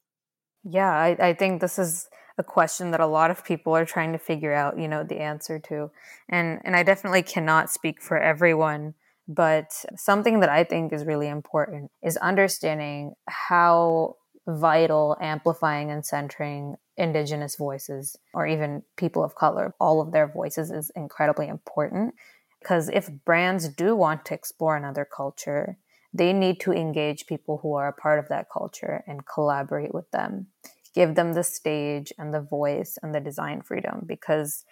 Yeah, 0.63 0.89
I, 0.91 1.15
I 1.19 1.33
think 1.33 1.61
this 1.61 1.77
is 1.77 2.07
a 2.37 2.43
question 2.43 2.91
that 2.91 2.99
a 2.99 3.07
lot 3.07 3.31
of 3.31 3.43
people 3.43 3.75
are 3.75 3.85
trying 3.85 4.11
to 4.13 4.19
figure 4.19 4.53
out, 4.53 4.77
you 4.77 4.87
know, 4.87 5.03
the 5.03 5.19
answer 5.19 5.59
to. 5.59 5.91
And 6.29 6.59
and 6.63 6.75
I 6.75 6.83
definitely 6.83 7.23
cannot 7.23 7.71
speak 7.71 8.01
for 8.01 8.17
everyone, 8.17 8.93
but 9.27 9.73
something 9.95 10.39
that 10.41 10.49
I 10.49 10.63
think 10.63 10.93
is 10.93 11.05
really 11.05 11.27
important 11.27 11.91
is 12.03 12.17
understanding 12.17 13.13
how 13.27 14.17
vital 14.47 15.17
amplifying 15.19 15.91
and 15.91 16.05
centering 16.05 16.75
indigenous 16.95 17.55
voices 17.55 18.15
or 18.33 18.47
even 18.47 18.83
people 18.95 19.23
of 19.23 19.35
color, 19.35 19.75
all 19.79 19.99
of 19.99 20.11
their 20.11 20.27
voices 20.27 20.71
is 20.71 20.89
incredibly 20.95 21.47
important 21.47 22.13
because 22.61 22.89
if 22.89 23.09
brands 23.25 23.67
do 23.67 23.95
want 23.95 24.25
to 24.25 24.33
explore 24.33 24.77
another 24.77 25.05
culture, 25.05 25.77
they 26.13 26.33
need 26.33 26.59
to 26.61 26.71
engage 26.71 27.27
people 27.27 27.59
who 27.61 27.73
are 27.73 27.89
a 27.89 27.93
part 27.93 28.19
of 28.19 28.29
that 28.29 28.47
culture 28.51 29.03
and 29.05 29.27
collaborate 29.27 29.93
with 29.93 30.09
them 30.11 30.47
give 30.93 31.15
them 31.15 31.33
the 31.33 31.43
stage 31.43 32.11
and 32.17 32.33
the 32.33 32.41
voice 32.41 32.97
and 33.01 33.13
the 33.13 33.19
design 33.19 33.61
freedom 33.61 34.03
because 34.05 34.65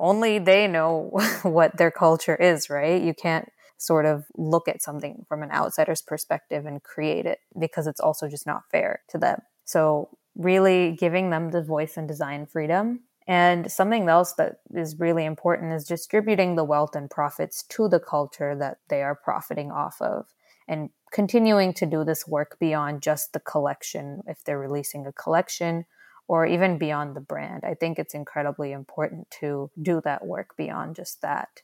only 0.00 0.38
they 0.38 0.66
know 0.66 1.10
what 1.42 1.76
their 1.76 1.90
culture 1.90 2.36
is, 2.36 2.68
right? 2.70 3.02
You 3.02 3.14
can't 3.14 3.48
sort 3.78 4.06
of 4.06 4.24
look 4.36 4.68
at 4.68 4.82
something 4.82 5.24
from 5.28 5.42
an 5.42 5.50
outsider's 5.50 6.02
perspective 6.02 6.66
and 6.66 6.82
create 6.82 7.26
it 7.26 7.38
because 7.58 7.86
it's 7.86 8.00
also 8.00 8.28
just 8.28 8.46
not 8.46 8.62
fair 8.70 9.00
to 9.08 9.18
them. 9.18 9.40
So, 9.64 10.10
really 10.34 10.92
giving 10.92 11.28
them 11.28 11.50
the 11.50 11.62
voice 11.62 11.96
and 11.96 12.08
design 12.08 12.46
freedom. 12.46 13.00
And 13.28 13.70
something 13.70 14.08
else 14.08 14.32
that 14.34 14.56
is 14.74 14.98
really 14.98 15.26
important 15.26 15.72
is 15.74 15.84
distributing 15.84 16.56
the 16.56 16.64
wealth 16.64 16.96
and 16.96 17.10
profits 17.10 17.62
to 17.70 17.86
the 17.88 18.00
culture 18.00 18.56
that 18.56 18.78
they 18.88 19.02
are 19.02 19.14
profiting 19.14 19.70
off 19.70 20.00
of 20.00 20.26
and 20.68 20.90
continuing 21.12 21.74
to 21.74 21.86
do 21.86 22.04
this 22.04 22.26
work 22.26 22.58
beyond 22.58 23.02
just 23.02 23.32
the 23.32 23.40
collection 23.40 24.22
if 24.26 24.42
they're 24.42 24.58
releasing 24.58 25.06
a 25.06 25.12
collection 25.12 25.84
or 26.26 26.46
even 26.46 26.78
beyond 26.78 27.14
the 27.14 27.20
brand. 27.20 27.62
I 27.64 27.74
think 27.74 27.98
it's 27.98 28.14
incredibly 28.14 28.72
important 28.72 29.30
to 29.40 29.70
do 29.80 30.00
that 30.04 30.26
work 30.26 30.56
beyond 30.56 30.96
just 30.96 31.20
that. 31.20 31.62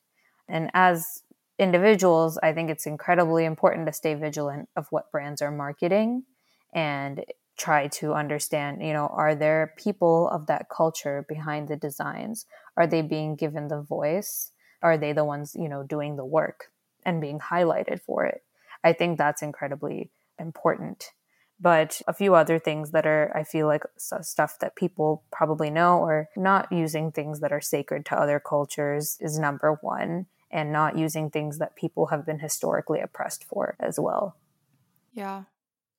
And 0.49 0.71
as 0.75 1.23
individuals, 1.59 2.39
I 2.43 2.53
think 2.53 2.71
it's 2.71 2.87
incredibly 2.87 3.45
important 3.45 3.87
to 3.87 3.93
stay 3.93 4.15
vigilant 4.15 4.69
of 4.77 4.87
what 4.91 5.11
brands 5.11 5.43
are 5.43 5.51
marketing 5.51 6.25
and 6.75 7.25
try 7.57 7.89
to 7.89 8.13
understand, 8.13 8.83
you 8.83 8.93
know, 8.93 9.09
are 9.09 9.35
there 9.35 9.75
people 9.77 10.29
of 10.29 10.47
that 10.47 10.69
culture 10.69 11.25
behind 11.29 11.69
the 11.69 11.77
designs? 11.77 12.47
Are 12.77 12.87
they 12.87 13.03
being 13.03 13.35
given 13.35 13.69
the 13.69 13.81
voice? 13.81 14.53
Are 14.83 14.97
they 14.97 15.13
the 15.13 15.25
ones, 15.25 15.57
you 15.59 15.69
know, 15.69 15.83
doing 15.83 16.17
the 16.17 16.25
work 16.25 16.71
and 17.05 17.21
being 17.21 17.41
highlighted 17.41 18.01
for 18.01 18.25
it? 18.27 18.43
I 18.85 18.93
think 18.93 19.19
that's 19.19 19.43
incredibly 19.43 20.11
important. 20.39 21.13
But 21.61 22.01
a 22.07 22.13
few 22.13 22.35
other 22.37 22.59
things 22.59 22.93
that 22.93 23.07
are, 23.07 23.33
I 23.37 23.43
feel 23.43 23.67
like, 23.67 23.83
stuff 23.97 24.59
that 24.61 24.77
people 24.77 25.25
probably 25.33 25.71
know, 25.71 25.99
or 25.99 26.29
not 26.37 26.71
using 26.71 27.11
things 27.11 27.41
that 27.41 27.53
are 27.53 27.61
sacred 27.61 28.07
to 28.07 28.21
other 28.21 28.39
cultures 28.39 29.19
is 29.21 29.39
number 29.39 29.79
one, 29.81 30.27
and 30.53 30.73
not 30.73 30.97
using 30.97 31.31
things 31.31 31.59
that 31.59 31.75
people 31.75 32.07
have 32.07 32.25
been 32.25 32.39
historically 32.39 33.01
oppressed 33.01 33.45
for 33.45 33.77
as 33.81 33.99
well. 33.99 34.37
Yeah. 35.13 35.45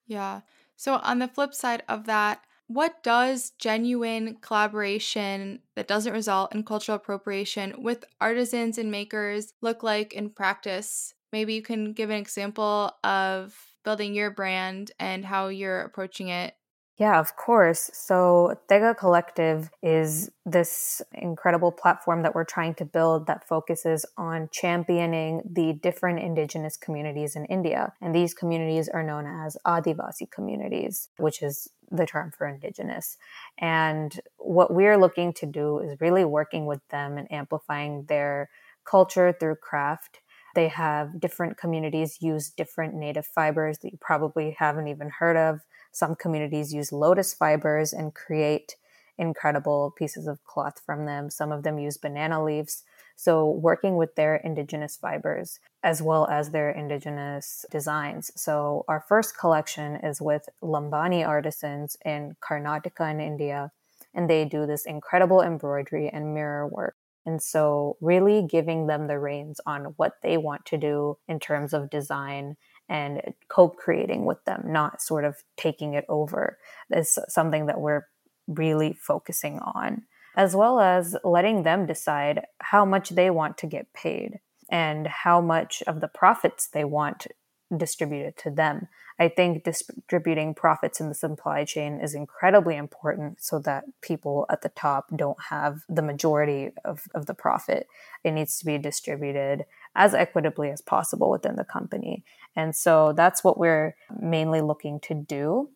Yeah. 0.08 0.42
So, 0.76 0.96
on 0.96 1.20
the 1.20 1.28
flip 1.28 1.54
side 1.54 1.84
of 1.90 2.06
that, 2.06 2.44
what 2.68 3.04
does 3.04 3.52
genuine 3.58 4.38
collaboration 4.42 5.62
that 5.76 5.88
doesn't 5.88 6.14
result 6.14 6.54
in 6.54 6.64
cultural 6.64 6.98
appropriation 6.98 7.82
with 7.84 8.06
artisans 8.22 8.78
and 8.78 8.92
makers 8.92 9.54
look 9.62 9.84
like 9.84 10.14
in 10.14 10.30
practice? 10.30 11.16
Maybe 11.32 11.54
you 11.54 11.62
can 11.62 11.94
give 11.94 12.10
an 12.10 12.18
example 12.18 12.92
of 13.04 13.56
building 13.84 14.14
your 14.14 14.32
brand 14.32 14.92
and 15.00 15.26
how 15.26 15.48
you're 15.48 15.82
approaching 15.82 16.30
it. 16.30 16.56
Yeah, 17.00 17.18
of 17.18 17.38
course. 17.38 17.90
So, 17.94 18.60
Tega 18.68 18.94
Collective 18.94 19.70
is 19.82 20.30
this 20.46 21.02
incredible 21.14 21.72
platform 21.72 22.24
that 22.24 22.36
we're 22.36 22.44
trying 22.44 22.74
to 22.76 22.84
build 22.84 23.26
that 23.28 23.48
focuses 23.48 24.06
on 24.18 24.50
championing 24.52 25.42
the 25.50 25.72
different 25.72 26.20
indigenous 26.20 26.76
communities 26.76 27.38
in 27.38 27.46
India. 27.46 27.94
And 28.02 28.14
these 28.14 28.34
communities 28.34 28.90
are 28.90 29.02
known 29.02 29.26
as 29.26 29.56
Adivasi 29.66 30.30
communities, 30.30 31.08
which 31.18 31.42
is 31.42 31.70
the 31.90 32.06
term 32.06 32.34
for 32.38 32.46
indigenous. 32.46 33.16
And 33.58 34.20
what 34.38 34.74
we're 34.74 34.98
looking 34.98 35.32
to 35.34 35.46
do 35.46 35.80
is 35.80 36.02
really 36.02 36.26
working 36.26 36.66
with 36.66 36.86
them 36.90 37.18
and 37.18 37.32
amplifying 37.32 38.08
their 38.10 38.50
culture 38.84 39.32
through 39.32 39.56
craft 39.56 40.20
they 40.56 40.68
have 40.68 41.20
different 41.20 41.58
communities 41.58 42.22
use 42.22 42.50
different 42.50 42.94
native 42.94 43.26
fibers 43.26 43.80
that 43.80 43.92
you 43.92 43.98
probably 44.00 44.56
haven't 44.58 44.88
even 44.88 45.10
heard 45.10 45.38
of. 45.38 45.62
Some 45.92 46.16
communities 46.16 46.74
use 46.74 46.92
lotus 46.92 47.34
fibers 47.34 47.94
and 47.94 48.14
create 48.14 48.76
incredible 49.18 49.94
pieces 49.98 50.28
of 50.28 50.44
cloth 50.46 50.82
from 50.86 51.06
them. 51.06 51.30
Some 51.30 51.52
of 51.52 51.64
them 51.64 51.78
use 51.78 51.98
banana 51.98 52.44
leaves. 52.44 52.84
So, 53.16 53.50
working 53.50 53.98
with 53.98 54.16
their 54.16 54.38
indigenous 54.38 54.96
fibers 54.96 55.60
as 55.84 56.02
well 56.02 56.26
as 56.28 56.52
their 56.52 56.70
indigenous 56.70 57.66
designs. 57.70 58.32
So, 58.36 58.86
our 58.88 59.04
first 59.08 59.38
collection 59.38 59.98
is 59.98 60.22
with 60.22 60.48
Lambani 60.64 61.28
artisans 61.28 61.98
in 62.06 62.38
Karnataka 62.42 63.12
in 63.12 63.20
India, 63.20 63.72
and 64.14 64.30
they 64.30 64.46
do 64.46 64.66
this 64.66 64.86
incredible 64.86 65.42
embroidery 65.42 66.10
and 66.10 66.34
mirror 66.34 66.66
work. 66.66 66.96
And 67.30 67.42
so, 67.42 67.96
really 68.02 68.42
giving 68.42 68.88
them 68.88 69.06
the 69.06 69.20
reins 69.20 69.62
on 69.68 69.94
what 69.98 70.14
they 70.24 70.36
want 70.36 70.66
to 70.66 70.78
do 70.78 71.20
in 71.28 71.40
terms 71.40 71.74
of 71.74 71.92
design 71.92 72.58
and 72.90 73.22
co 73.50 73.70
creating 73.70 74.26
with 74.26 74.44
them, 74.46 74.64
not 74.66 75.00
sort 75.00 75.26
of 75.26 75.36
taking 75.56 75.94
it 75.94 76.06
over, 76.10 76.58
is 76.90 77.20
something 77.28 77.68
that 77.68 77.80
we're 77.80 78.08
really 78.48 78.94
focusing 78.94 79.60
on 79.60 80.04
as 80.36 80.56
well 80.56 80.80
as 80.80 81.16
letting 81.24 81.64
them 81.64 81.86
decide 81.86 82.46
how 82.60 82.86
much 82.86 83.10
they 83.10 83.30
want 83.30 83.58
to 83.58 83.68
get 83.68 83.94
paid 83.94 84.40
and 84.72 85.06
how 85.06 85.42
much 85.42 85.84
of 85.86 86.02
the 86.02 86.08
profits 86.08 86.68
they 86.68 86.84
want 86.84 87.28
distributed 87.76 88.38
to 88.38 88.50
them. 88.50 88.88
I 89.20 89.28
think 89.28 89.64
distributing 89.64 90.54
profits 90.54 91.00
in 91.00 91.10
the 91.10 91.16
supply 91.16 91.66
chain 91.66 92.00
is 92.02 92.16
incredibly 92.16 92.78
important 92.78 93.42
so 93.42 93.60
that 93.60 93.84
people 94.02 94.46
at 94.50 94.62
the 94.62 94.70
top 94.70 95.08
don't 95.16 95.38
have 95.50 95.82
the 95.90 96.02
majority 96.02 96.72
of, 96.86 97.04
of 97.14 97.26
the 97.26 97.34
profit. 97.34 97.88
It 98.24 98.32
needs 98.32 98.58
to 98.60 98.66
be 98.66 98.78
distributed 98.78 99.66
as 99.96 100.14
equitably 100.14 100.70
as 100.72 100.82
possible 100.82 101.30
within 101.30 101.58
the 101.58 101.66
company. 101.66 102.24
And 102.56 102.76
so 102.76 103.14
that's 103.14 103.44
what 103.44 103.58
we're 103.58 103.96
mainly 104.20 104.62
looking 104.62 105.00
to 105.02 105.14
do 105.14 105.70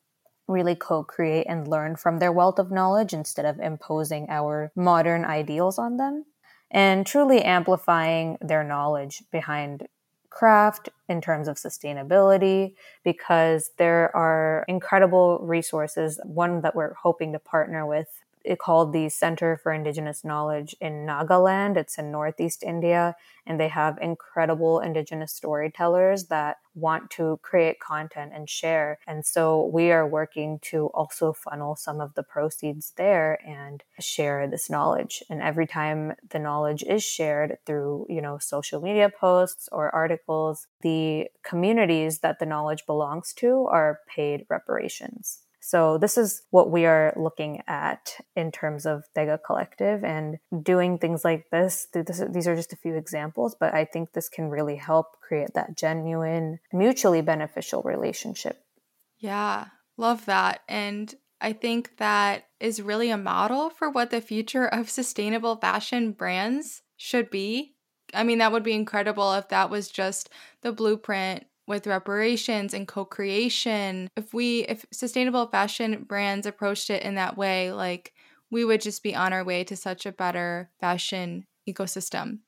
really 0.48 0.76
co 0.76 1.04
create 1.04 1.46
and 1.48 1.68
learn 1.68 1.96
from 1.96 2.20
their 2.20 2.32
wealth 2.32 2.60
of 2.60 2.72
knowledge 2.72 3.14
instead 3.14 3.46
of 3.46 3.60
imposing 3.60 4.28
our 4.30 4.72
modern 4.76 5.26
ideals 5.26 5.80
on 5.80 5.98
them, 5.98 6.26
and 6.72 7.06
truly 7.06 7.42
amplifying 7.42 8.38
their 8.42 8.64
knowledge 8.64 9.24
behind 9.32 9.88
craft 10.34 10.90
in 11.08 11.22
terms 11.22 11.48
of 11.48 11.58
sustainability 11.58 12.74
because 13.04 13.72
there 13.78 14.16
are 14.16 14.66
incredible 14.68 15.40
resources. 15.42 16.20
One 16.24 16.62
that 16.62 16.76
we're 16.76 16.96
hoping 16.96 17.34
to 17.34 17.40
partner 17.40 17.86
with 17.86 18.08
it 18.08 18.23
called 18.60 18.94
the 18.94 19.10
Center 19.10 19.58
for 19.58 19.72
Indigenous 19.72 20.24
Knowledge 20.24 20.76
in 20.82 21.06
Nagaland. 21.06 21.78
It's 21.78 21.98
in 21.98 22.12
Northeast 22.12 22.64
India, 22.64 23.16
and 23.46 23.60
they 23.60 23.68
have 23.68 23.98
incredible 24.02 24.80
Indigenous 24.80 25.34
storytellers 25.34 26.26
that 26.26 26.58
want 26.76 27.10
to 27.12 27.40
create 27.44 27.80
content 27.80 28.32
and 28.34 28.50
share. 28.50 29.00
And 29.06 29.26
so 29.26 29.66
we 29.66 29.92
are 29.92 30.08
working 30.08 30.60
to 30.64 30.88
also 30.88 31.34
funnel 31.34 31.76
some 31.76 32.02
of 32.02 32.16
the 32.16 32.24
proceeds 32.24 32.94
there 32.98 33.40
and 33.46 33.84
share 34.00 34.48
this 34.48 34.70
knowledge. 34.70 35.24
And 35.30 35.42
every 35.42 35.68
time 35.68 36.14
the 36.30 36.40
knowledge 36.40 36.84
is 36.84 37.04
shared 37.04 37.58
through, 37.66 38.08
you 38.10 38.22
know, 38.22 38.38
social 38.40 38.82
media 38.82 39.10
posts 39.10 39.70
or 39.72 39.94
articles, 39.94 40.68
the 40.82 41.28
communities 41.44 42.20
that 42.20 42.40
the 42.40 42.46
knowledge 42.46 42.86
belongs 42.86 43.34
to 43.34 43.68
are 43.68 44.00
paid 44.08 44.46
reparations. 44.50 45.43
So 45.66 45.98
this 45.98 46.18
is 46.18 46.42
what 46.50 46.70
we 46.72 46.86
are 46.86 47.14
looking 47.16 47.64
at 47.68 48.18
in 48.36 48.52
terms 48.52 48.86
of 48.86 49.06
Tega 49.16 49.40
Collective 49.44 50.04
and 50.04 50.38
doing 50.62 50.98
things 50.98 51.24
like 51.24 51.50
this. 51.52 51.88
These 51.94 52.48
are 52.50 52.56
just 52.58 52.74
a 52.74 52.78
few 52.78 52.96
examples, 52.96 53.56
but 53.58 53.74
I 53.74 53.86
think 53.86 54.12
this 54.12 54.28
can 54.28 54.50
really 54.50 54.76
help 54.76 55.22
create 55.22 55.54
that 55.54 55.78
genuine, 55.78 56.60
mutually 56.74 57.22
beneficial 57.22 57.82
relationship. 57.82 58.62
Yeah, 59.18 59.68
love 59.96 60.26
that. 60.26 60.64
And 60.68 61.16
I 61.40 61.54
think 61.54 61.96
that 61.96 62.48
is 62.60 62.82
really 62.82 63.10
a 63.10 63.18
model 63.18 63.70
for 63.70 63.90
what 63.90 64.10
the 64.10 64.20
future 64.20 64.68
of 64.68 64.90
sustainable 64.90 65.56
fashion 65.56 66.12
brands 66.12 66.82
should 66.98 67.30
be. 67.30 67.76
I 68.14 68.24
mean, 68.24 68.40
that 68.40 68.52
would 68.52 68.64
be 68.64 68.74
incredible 68.74 69.32
if 69.36 69.48
that 69.48 69.70
was 69.70 69.88
just 69.88 70.30
the 70.62 70.74
blueprint 70.74 71.46
with 71.68 71.88
reparations 71.88 72.74
and 72.74 72.88
co-creation. 72.88 74.10
If 74.16 74.34
we 74.34 74.62
if 74.62 74.86
sustainable 74.92 75.48
fashion 75.48 76.04
brands 76.04 76.46
approached 76.46 76.90
it 76.90 77.04
in 77.04 77.16
that 77.16 77.38
way 77.38 77.72
like 77.72 78.14
we 78.52 78.66
would 78.66 78.82
just 78.82 79.02
be 79.04 79.16
on 79.16 79.34
our 79.34 79.44
way 79.44 79.64
to 79.66 79.76
such 79.76 80.06
a 80.06 80.12
better 80.12 80.72
fashion 80.80 81.48
ecosystem. 81.68 82.40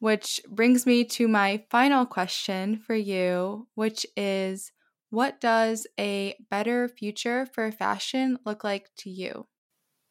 Which 0.00 0.40
brings 0.48 0.86
me 0.86 1.04
to 1.06 1.26
my 1.28 1.66
final 1.70 2.06
question 2.06 2.78
for 2.78 2.94
you 2.94 3.68
which 3.74 4.06
is 4.16 4.72
what 5.10 5.40
does 5.40 5.86
a 5.98 6.36
better 6.50 6.88
future 6.88 7.46
for 7.46 7.72
fashion 7.72 8.38
look 8.44 8.62
like 8.64 8.90
to 8.98 9.10
you? 9.10 9.48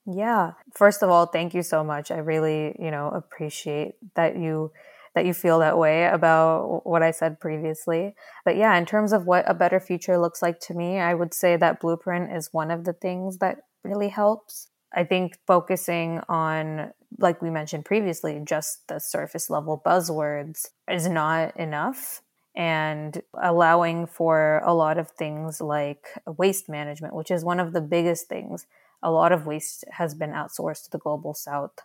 Yeah. 0.06 0.54
First 0.76 1.04
of 1.04 1.10
all 1.10 1.26
thank 1.26 1.54
you 1.54 1.64
so 1.64 1.84
much. 1.84 2.12
I 2.12 2.18
really 2.18 2.76
you 2.80 2.92
know 2.92 3.10
appreciate 3.10 3.96
that 4.16 4.38
you 4.38 4.72
that 5.18 5.26
you 5.26 5.34
feel 5.34 5.58
that 5.58 5.80
way 5.80 6.06
about 6.06 6.86
what 6.86 7.02
I 7.02 7.10
said 7.10 7.40
previously. 7.40 8.14
But 8.46 8.56
yeah, 8.56 8.78
in 8.78 8.86
terms 8.86 9.12
of 9.12 9.26
what 9.26 9.50
a 9.50 9.56
better 9.56 9.80
future 9.80 10.20
looks 10.20 10.44
like 10.44 10.60
to 10.60 10.76
me, 10.76 11.00
I 11.00 11.16
would 11.16 11.34
say 11.34 11.58
that 11.58 11.80
blueprint 11.80 12.32
is 12.32 12.50
one 12.52 12.70
of 12.70 12.84
the 12.84 12.94
things 12.94 13.40
that 13.40 13.64
really 13.84 14.10
helps. 14.10 14.68
I 14.96 15.06
think 15.06 15.40
focusing 15.48 16.22
on, 16.30 16.92
like 17.18 17.42
we 17.42 17.50
mentioned 17.50 17.86
previously, 17.86 18.40
just 18.46 18.88
the 18.88 19.00
surface 19.00 19.50
level 19.50 19.82
buzzwords 19.84 20.68
is 20.88 21.08
not 21.08 21.58
enough. 21.58 22.22
And 22.56 23.20
allowing 23.42 24.06
for 24.06 24.62
a 24.64 24.76
lot 24.76 25.00
of 25.00 25.10
things 25.10 25.62
like 25.62 26.10
waste 26.28 26.70
management, 26.70 27.16
which 27.16 27.32
is 27.32 27.44
one 27.44 27.60
of 27.60 27.74
the 27.74 27.82
biggest 27.82 28.30
things. 28.30 28.68
A 29.02 29.10
lot 29.10 29.32
of 29.32 29.48
waste 29.48 29.84
has 29.94 30.14
been 30.14 30.32
outsourced 30.32 30.84
to 30.84 30.92
the 30.92 31.00
global 31.00 31.34
south 31.34 31.80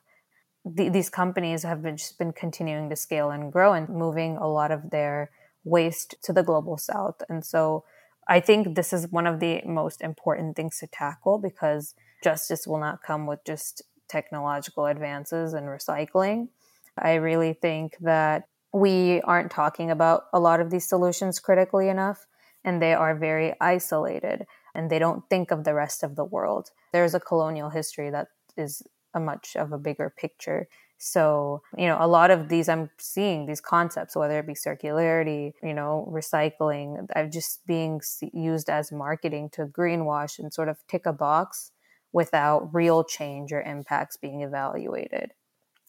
the, 0.65 0.89
these 0.89 1.11
companies 1.11 1.63
have 1.63 1.83
been 1.83 1.97
just 1.97 2.19
been 2.19 2.33
continuing 2.33 2.89
to 2.91 2.97
scale 2.97 3.31
and 3.31 3.53
grow 3.53 3.73
and 3.73 3.89
moving 3.89 4.37
a 4.37 4.47
lot 4.47 4.71
of 4.71 4.91
their 4.91 5.31
waste 5.65 6.15
to 6.23 6.33
the 6.33 6.43
global 6.43 6.77
south. 6.77 7.23
And 7.29 7.45
so 7.45 7.85
I 8.29 8.41
think 8.41 8.77
this 8.77 8.93
is 8.93 9.11
one 9.11 9.27
of 9.27 9.41
the 9.41 9.63
most 9.65 10.01
important 10.01 10.57
things 10.57 10.79
to 10.79 10.87
tackle 10.87 11.39
because 11.39 11.95
justice 12.23 12.67
will 12.67 12.79
not 12.79 13.03
come 13.03 13.27
with 13.27 13.41
just 13.45 13.83
technological 14.09 14.87
advances 14.87 15.55
and 15.55 15.67
recycling. 15.67 16.49
I 16.97 17.15
really 17.15 17.55
think 17.55 17.97
that 18.01 18.45
we 18.73 19.21
aren't 19.23 19.51
talking 19.51 19.91
about 19.91 20.25
a 20.33 20.41
lot 20.41 20.61
of 20.61 20.71
these 20.71 20.89
solutions 20.89 21.41
critically 21.41 21.89
enough, 21.89 22.27
and 22.65 22.81
they 22.81 22.95
are 22.95 23.15
very 23.15 23.55
isolated 23.61 24.47
and 24.75 24.89
they 24.89 24.99
don't 24.99 25.29
think 25.29 25.51
of 25.51 25.65
the 25.65 25.75
rest 25.75 26.03
of 26.03 26.17
the 26.17 26.25
world. 26.25 26.71
There's 26.93 27.15
a 27.15 27.21
colonial 27.21 27.71
history 27.71 28.11
that 28.11 28.29
is 28.57 28.83
a 29.15 29.21
much 29.21 29.57
of 29.57 29.73
a 29.73 29.79
bigger 29.79 30.11
picture. 30.17 30.69
So, 30.99 31.63
you 31.77 31.87
know, 31.87 31.97
a 31.99 32.07
lot 32.07 32.31
of 32.31 32.49
these 32.49 32.69
I'm 32.69 32.91
seeing 32.99 33.47
these 33.47 33.61
concepts, 33.61 34.15
whether 34.15 34.39
it 34.39 34.47
be 34.47 34.55
circularity, 34.55 35.53
you 35.63 35.75
know, 35.75 36.09
recycling, 36.13 37.07
I'm 37.17 37.31
just 37.31 37.67
being 37.67 38.01
used 38.33 38.71
as 38.71 38.93
marketing 38.93 39.51
to 39.55 39.67
greenwash 39.67 40.39
and 40.39 40.55
sort 40.55 40.69
of 40.69 40.79
tick 40.89 41.07
a 41.07 41.13
box 41.13 41.73
without 42.13 42.73
real 42.73 43.03
change 43.03 43.53
or 43.53 43.63
impacts 43.63 44.17
being 44.17 44.43
evaluated. 44.43 45.33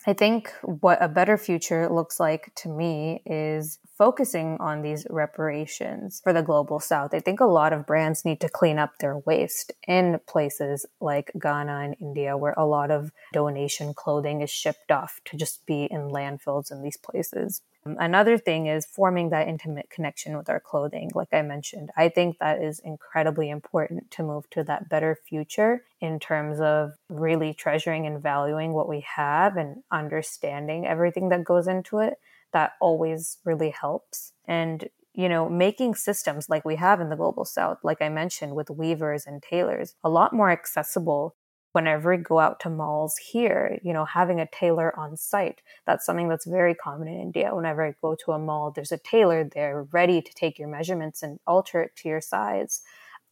I 0.05 0.11
think 0.11 0.51
what 0.63 1.01
a 1.01 1.07
better 1.07 1.37
future 1.37 1.87
looks 1.87 2.19
like 2.19 2.51
to 2.55 2.69
me 2.69 3.21
is 3.25 3.79
focusing 3.97 4.57
on 4.59 4.81
these 4.81 5.07
reparations 5.09 6.19
for 6.21 6.33
the 6.33 6.41
global 6.41 6.81
south. 6.81 7.13
I 7.13 7.21
think 7.21 7.39
a 7.39 7.45
lot 7.45 7.71
of 7.71 7.85
brands 7.85 8.25
need 8.25 8.41
to 8.41 8.49
clean 8.49 8.79
up 8.79 8.97
their 8.99 9.19
waste 9.19 9.71
in 9.87 10.19
places 10.27 10.85
like 10.99 11.31
Ghana 11.39 11.79
and 11.83 11.95
India, 12.01 12.35
where 12.35 12.55
a 12.57 12.65
lot 12.65 12.91
of 12.91 13.11
donation 13.31 13.93
clothing 13.93 14.41
is 14.41 14.49
shipped 14.49 14.91
off 14.91 15.21
to 15.25 15.37
just 15.37 15.65
be 15.65 15.85
in 15.85 16.09
landfills 16.09 16.69
in 16.69 16.81
these 16.81 16.97
places. 16.97 17.61
Um, 17.85 17.97
another 17.99 18.37
thing 18.37 18.67
is 18.67 18.85
forming 18.85 19.29
that 19.29 19.47
intimate 19.47 19.89
connection 19.89 20.37
with 20.37 20.49
our 20.49 20.59
clothing. 20.59 21.11
Like 21.13 21.33
I 21.33 21.41
mentioned, 21.41 21.91
I 21.97 22.09
think 22.09 22.37
that 22.39 22.61
is 22.61 22.79
incredibly 22.79 23.49
important 23.49 24.11
to 24.11 24.23
move 24.23 24.49
to 24.51 24.63
that 24.65 24.89
better 24.89 25.15
future 25.15 25.83
in 25.99 26.19
terms 26.19 26.59
of 26.59 26.93
really 27.09 27.53
treasuring 27.53 28.05
and 28.05 28.21
valuing 28.21 28.73
what 28.73 28.89
we 28.89 29.05
have 29.15 29.57
and 29.57 29.83
understanding 29.91 30.85
everything 30.85 31.29
that 31.29 31.43
goes 31.43 31.67
into 31.67 31.99
it. 31.99 32.15
That 32.51 32.73
always 32.79 33.37
really 33.43 33.71
helps. 33.71 34.33
And 34.45 34.89
you 35.15 35.29
know, 35.29 35.47
making 35.47 35.93
systems 35.93 36.49
like 36.49 36.65
we 36.65 36.75
have 36.75 36.99
in 36.99 37.09
the 37.09 37.15
global 37.15 37.45
south, 37.45 37.77
like 37.83 38.01
I 38.01 38.09
mentioned 38.09 38.55
with 38.55 38.71
weavers 38.71 39.27
and 39.27 39.43
tailors, 39.43 39.93
a 40.03 40.09
lot 40.09 40.33
more 40.33 40.49
accessible 40.49 41.35
whenever 41.73 42.15
we 42.15 42.17
go 42.17 42.39
out 42.39 42.59
to 42.61 42.69
malls 42.69 43.17
here, 43.17 43.79
you 43.83 43.93
know, 43.93 44.05
having 44.05 44.39
a 44.39 44.47
tailor 44.47 44.97
on 44.97 45.17
site. 45.17 45.61
That's 45.85 46.05
something 46.05 46.29
that's 46.29 46.45
very 46.45 46.75
common 46.75 47.07
in 47.07 47.19
India. 47.19 47.53
Whenever 47.53 47.85
I 47.85 47.95
go 48.01 48.15
to 48.23 48.31
a 48.31 48.39
mall, 48.39 48.71
there's 48.71 48.91
a 48.91 48.97
tailor 48.97 49.43
there 49.43 49.83
ready 49.91 50.21
to 50.21 50.33
take 50.33 50.57
your 50.57 50.69
measurements 50.69 51.21
and 51.21 51.39
alter 51.45 51.81
it 51.81 51.95
to 51.97 52.09
your 52.09 52.21
size. 52.21 52.81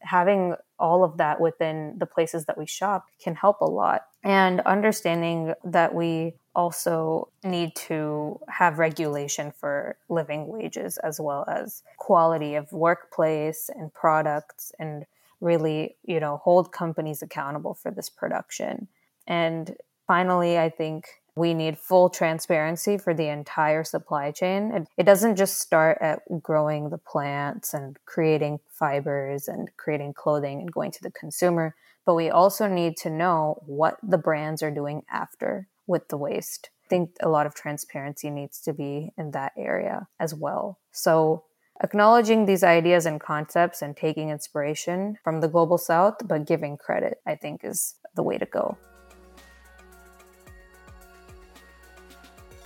Having 0.00 0.56
all 0.80 1.04
of 1.04 1.16
that 1.18 1.40
within 1.40 1.94
the 1.98 2.06
places 2.06 2.46
that 2.46 2.58
we 2.58 2.66
shop 2.66 3.06
can 3.22 3.36
help 3.36 3.60
a 3.60 3.64
lot. 3.64 4.06
And 4.24 4.60
understanding 4.62 5.54
that 5.62 5.94
we 5.94 6.34
also 6.54 7.28
need 7.44 7.74
to 7.74 8.40
have 8.48 8.78
regulation 8.78 9.52
for 9.52 9.96
living 10.08 10.48
wages 10.48 10.98
as 10.98 11.20
well 11.20 11.44
as 11.48 11.82
quality 11.96 12.56
of 12.56 12.72
workplace 12.72 13.70
and 13.74 13.94
products 13.94 14.72
and 14.78 15.06
really, 15.42 15.96
you 16.04 16.20
know, 16.20 16.40
hold 16.42 16.72
companies 16.72 17.20
accountable 17.20 17.74
for 17.74 17.90
this 17.90 18.08
production. 18.08 18.88
And 19.26 19.74
finally, 20.06 20.58
I 20.58 20.70
think 20.70 21.06
we 21.34 21.54
need 21.54 21.78
full 21.78 22.10
transparency 22.10 22.98
for 22.98 23.14
the 23.14 23.28
entire 23.28 23.84
supply 23.84 24.30
chain. 24.30 24.86
It, 24.96 25.04
doesn't 25.04 25.36
just 25.36 25.58
start 25.58 25.98
at 26.00 26.20
growing 26.42 26.90
the 26.90 26.98
plants 26.98 27.72
and 27.72 27.98
creating 28.04 28.60
fibers 28.68 29.48
and 29.48 29.70
creating 29.76 30.14
clothing 30.14 30.60
and 30.60 30.70
going 30.70 30.90
to 30.92 31.02
the 31.02 31.10
consumer, 31.10 31.74
but 32.04 32.14
we 32.14 32.28
also 32.28 32.68
need 32.68 32.96
to 32.98 33.10
know 33.10 33.62
what 33.66 33.96
the 34.02 34.18
brands 34.18 34.62
are 34.62 34.70
doing 34.70 35.02
after 35.10 35.68
with 35.86 36.08
the 36.08 36.18
waste. 36.18 36.70
I 36.86 36.88
think 36.88 37.16
a 37.22 37.28
lot 37.28 37.46
of 37.46 37.54
transparency 37.54 38.28
needs 38.28 38.60
to 38.62 38.74
be 38.74 39.12
in 39.16 39.30
that 39.30 39.52
area 39.56 40.08
as 40.20 40.34
well. 40.34 40.78
So, 40.90 41.44
acknowledging 41.82 42.46
these 42.46 42.62
ideas 42.62 43.06
and 43.06 43.20
concepts 43.20 43.82
and 43.82 43.96
taking 43.96 44.30
inspiration 44.30 45.16
from 45.24 45.40
the 45.40 45.48
global 45.48 45.78
south, 45.78 46.16
but 46.26 46.46
giving 46.46 46.76
credit, 46.76 47.18
I 47.26 47.34
think, 47.34 47.62
is 47.64 47.96
the 48.14 48.22
way 48.22 48.38
to 48.38 48.46
go. 48.46 48.76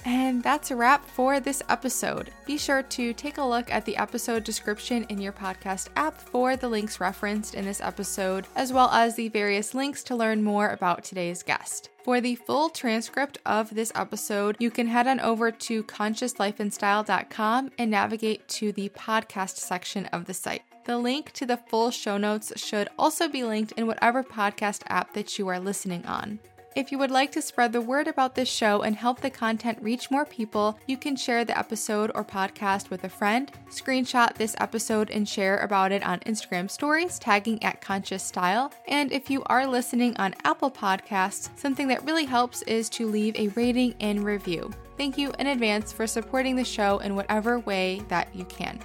And 0.06 0.40
that's 0.40 0.70
a 0.70 0.76
wrap 0.76 1.04
for 1.04 1.40
this 1.40 1.64
episode. 1.68 2.30
Be 2.46 2.56
sure 2.56 2.84
to 2.84 3.12
take 3.12 3.38
a 3.38 3.44
look 3.44 3.72
at 3.72 3.84
the 3.84 3.96
episode 3.96 4.44
description 4.44 5.04
in 5.08 5.20
your 5.20 5.32
podcast 5.32 5.88
app 5.96 6.16
for 6.16 6.54
the 6.54 6.68
links 6.68 7.00
referenced 7.00 7.56
in 7.56 7.64
this 7.64 7.80
episode, 7.80 8.46
as 8.54 8.72
well 8.72 8.88
as 8.90 9.16
the 9.16 9.28
various 9.30 9.74
links 9.74 10.04
to 10.04 10.14
learn 10.14 10.44
more 10.44 10.68
about 10.68 11.02
today's 11.02 11.42
guest. 11.42 11.90
For 12.04 12.20
the 12.20 12.36
full 12.36 12.68
transcript 12.68 13.38
of 13.44 13.74
this 13.74 13.90
episode, 13.96 14.54
you 14.60 14.70
can 14.70 14.86
head 14.86 15.08
on 15.08 15.18
over 15.18 15.50
to 15.50 15.82
consciouslifeandstyle.com 15.82 17.72
and 17.76 17.90
navigate 17.90 18.46
to 18.46 18.70
the 18.70 18.90
podcast 18.90 19.56
section 19.56 20.06
of 20.06 20.26
the 20.26 20.34
site. 20.34 20.62
The 20.84 20.98
link 20.98 21.32
to 21.32 21.46
the 21.46 21.56
full 21.56 21.90
show 21.90 22.16
notes 22.16 22.52
should 22.54 22.88
also 22.96 23.26
be 23.26 23.42
linked 23.42 23.72
in 23.72 23.88
whatever 23.88 24.22
podcast 24.22 24.82
app 24.86 25.14
that 25.14 25.36
you 25.36 25.48
are 25.48 25.58
listening 25.58 26.06
on. 26.06 26.38
If 26.76 26.92
you 26.92 26.98
would 26.98 27.10
like 27.10 27.32
to 27.32 27.40
spread 27.40 27.72
the 27.72 27.80
word 27.80 28.06
about 28.06 28.34
this 28.34 28.50
show 28.50 28.82
and 28.82 28.94
help 28.94 29.22
the 29.22 29.30
content 29.30 29.78
reach 29.80 30.10
more 30.10 30.26
people, 30.26 30.78
you 30.86 30.98
can 30.98 31.16
share 31.16 31.42
the 31.42 31.56
episode 31.58 32.12
or 32.14 32.22
podcast 32.22 32.90
with 32.90 33.04
a 33.04 33.08
friend, 33.08 33.50
screenshot 33.70 34.34
this 34.34 34.54
episode 34.60 35.10
and 35.10 35.26
share 35.26 35.56
about 35.60 35.90
it 35.90 36.02
on 36.02 36.20
Instagram 36.20 36.70
stories, 36.70 37.18
tagging 37.18 37.62
at 37.62 37.80
Conscious 37.80 38.22
Style. 38.22 38.70
And 38.88 39.10
if 39.10 39.30
you 39.30 39.42
are 39.46 39.66
listening 39.66 40.18
on 40.18 40.34
Apple 40.44 40.70
Podcasts, 40.70 41.48
something 41.58 41.88
that 41.88 42.04
really 42.04 42.26
helps 42.26 42.60
is 42.64 42.90
to 42.90 43.06
leave 43.06 43.34
a 43.36 43.48
rating 43.48 43.94
and 44.00 44.22
review. 44.22 44.70
Thank 44.98 45.16
you 45.16 45.32
in 45.38 45.46
advance 45.46 45.92
for 45.92 46.06
supporting 46.06 46.56
the 46.56 46.64
show 46.64 46.98
in 46.98 47.16
whatever 47.16 47.58
way 47.60 48.02
that 48.08 48.36
you 48.36 48.44
can. 48.44 48.78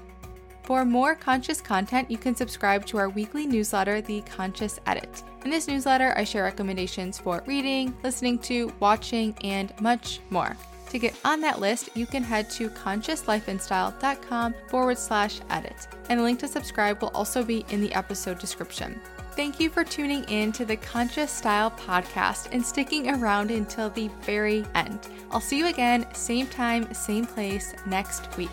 For 0.72 0.86
more 0.86 1.16
conscious 1.16 1.60
content, 1.60 2.10
you 2.10 2.18
can 2.18 2.34
subscribe 2.34 2.86
to 2.86 2.98
our 2.98 3.10
weekly 3.10 3.46
newsletter, 3.46 4.00
The 4.00 4.22
Conscious 4.22 4.80
Edit. 4.86 5.22
In 5.44 5.52
this 5.52 5.68
newsletter, 5.68 6.14
I 6.16 6.24
share 6.24 6.44
recommendations 6.44 7.20
for 7.20 7.44
reading, 7.46 7.94
listening 8.04 8.40
to, 8.40 8.72
watching, 8.80 9.36
and 9.44 9.74
much 9.82 10.22
more. 10.30 10.56
To 10.92 10.98
get 10.98 11.14
on 11.26 11.42
that 11.42 11.60
list, 11.60 11.90
you 11.94 12.06
can 12.06 12.24
head 12.24 12.50
to 12.52 12.70
consciouslifeandstyle.com 12.70 14.56
forward 14.70 14.98
slash 14.98 15.42
edit. 15.50 15.90
And 16.08 16.22
the 16.22 16.24
link 16.24 16.40
to 16.40 16.48
subscribe 16.48 17.02
will 17.02 17.12
also 17.14 17.44
be 17.44 17.66
in 17.68 17.82
the 17.82 17.94
episode 17.94 18.40
description. 18.40 18.98
Thank 19.34 19.60
you 19.60 19.70
for 19.70 19.84
tuning 19.84 20.24
in 20.30 20.54
to 20.54 20.64
the 20.64 20.78
Conscious 20.78 21.32
Style 21.32 21.72
podcast 21.72 22.48
and 22.54 22.66
sticking 22.66 23.10
around 23.10 23.52
until 23.52 23.90
the 23.90 24.10
very 24.22 24.64
end. 24.74 25.10
I'll 25.32 25.42
see 25.42 25.58
you 25.58 25.68
again, 25.68 26.08
same 26.14 26.48
time, 26.48 26.94
same 26.94 27.26
place 27.26 27.74
next 27.86 28.38
week. 28.38 28.50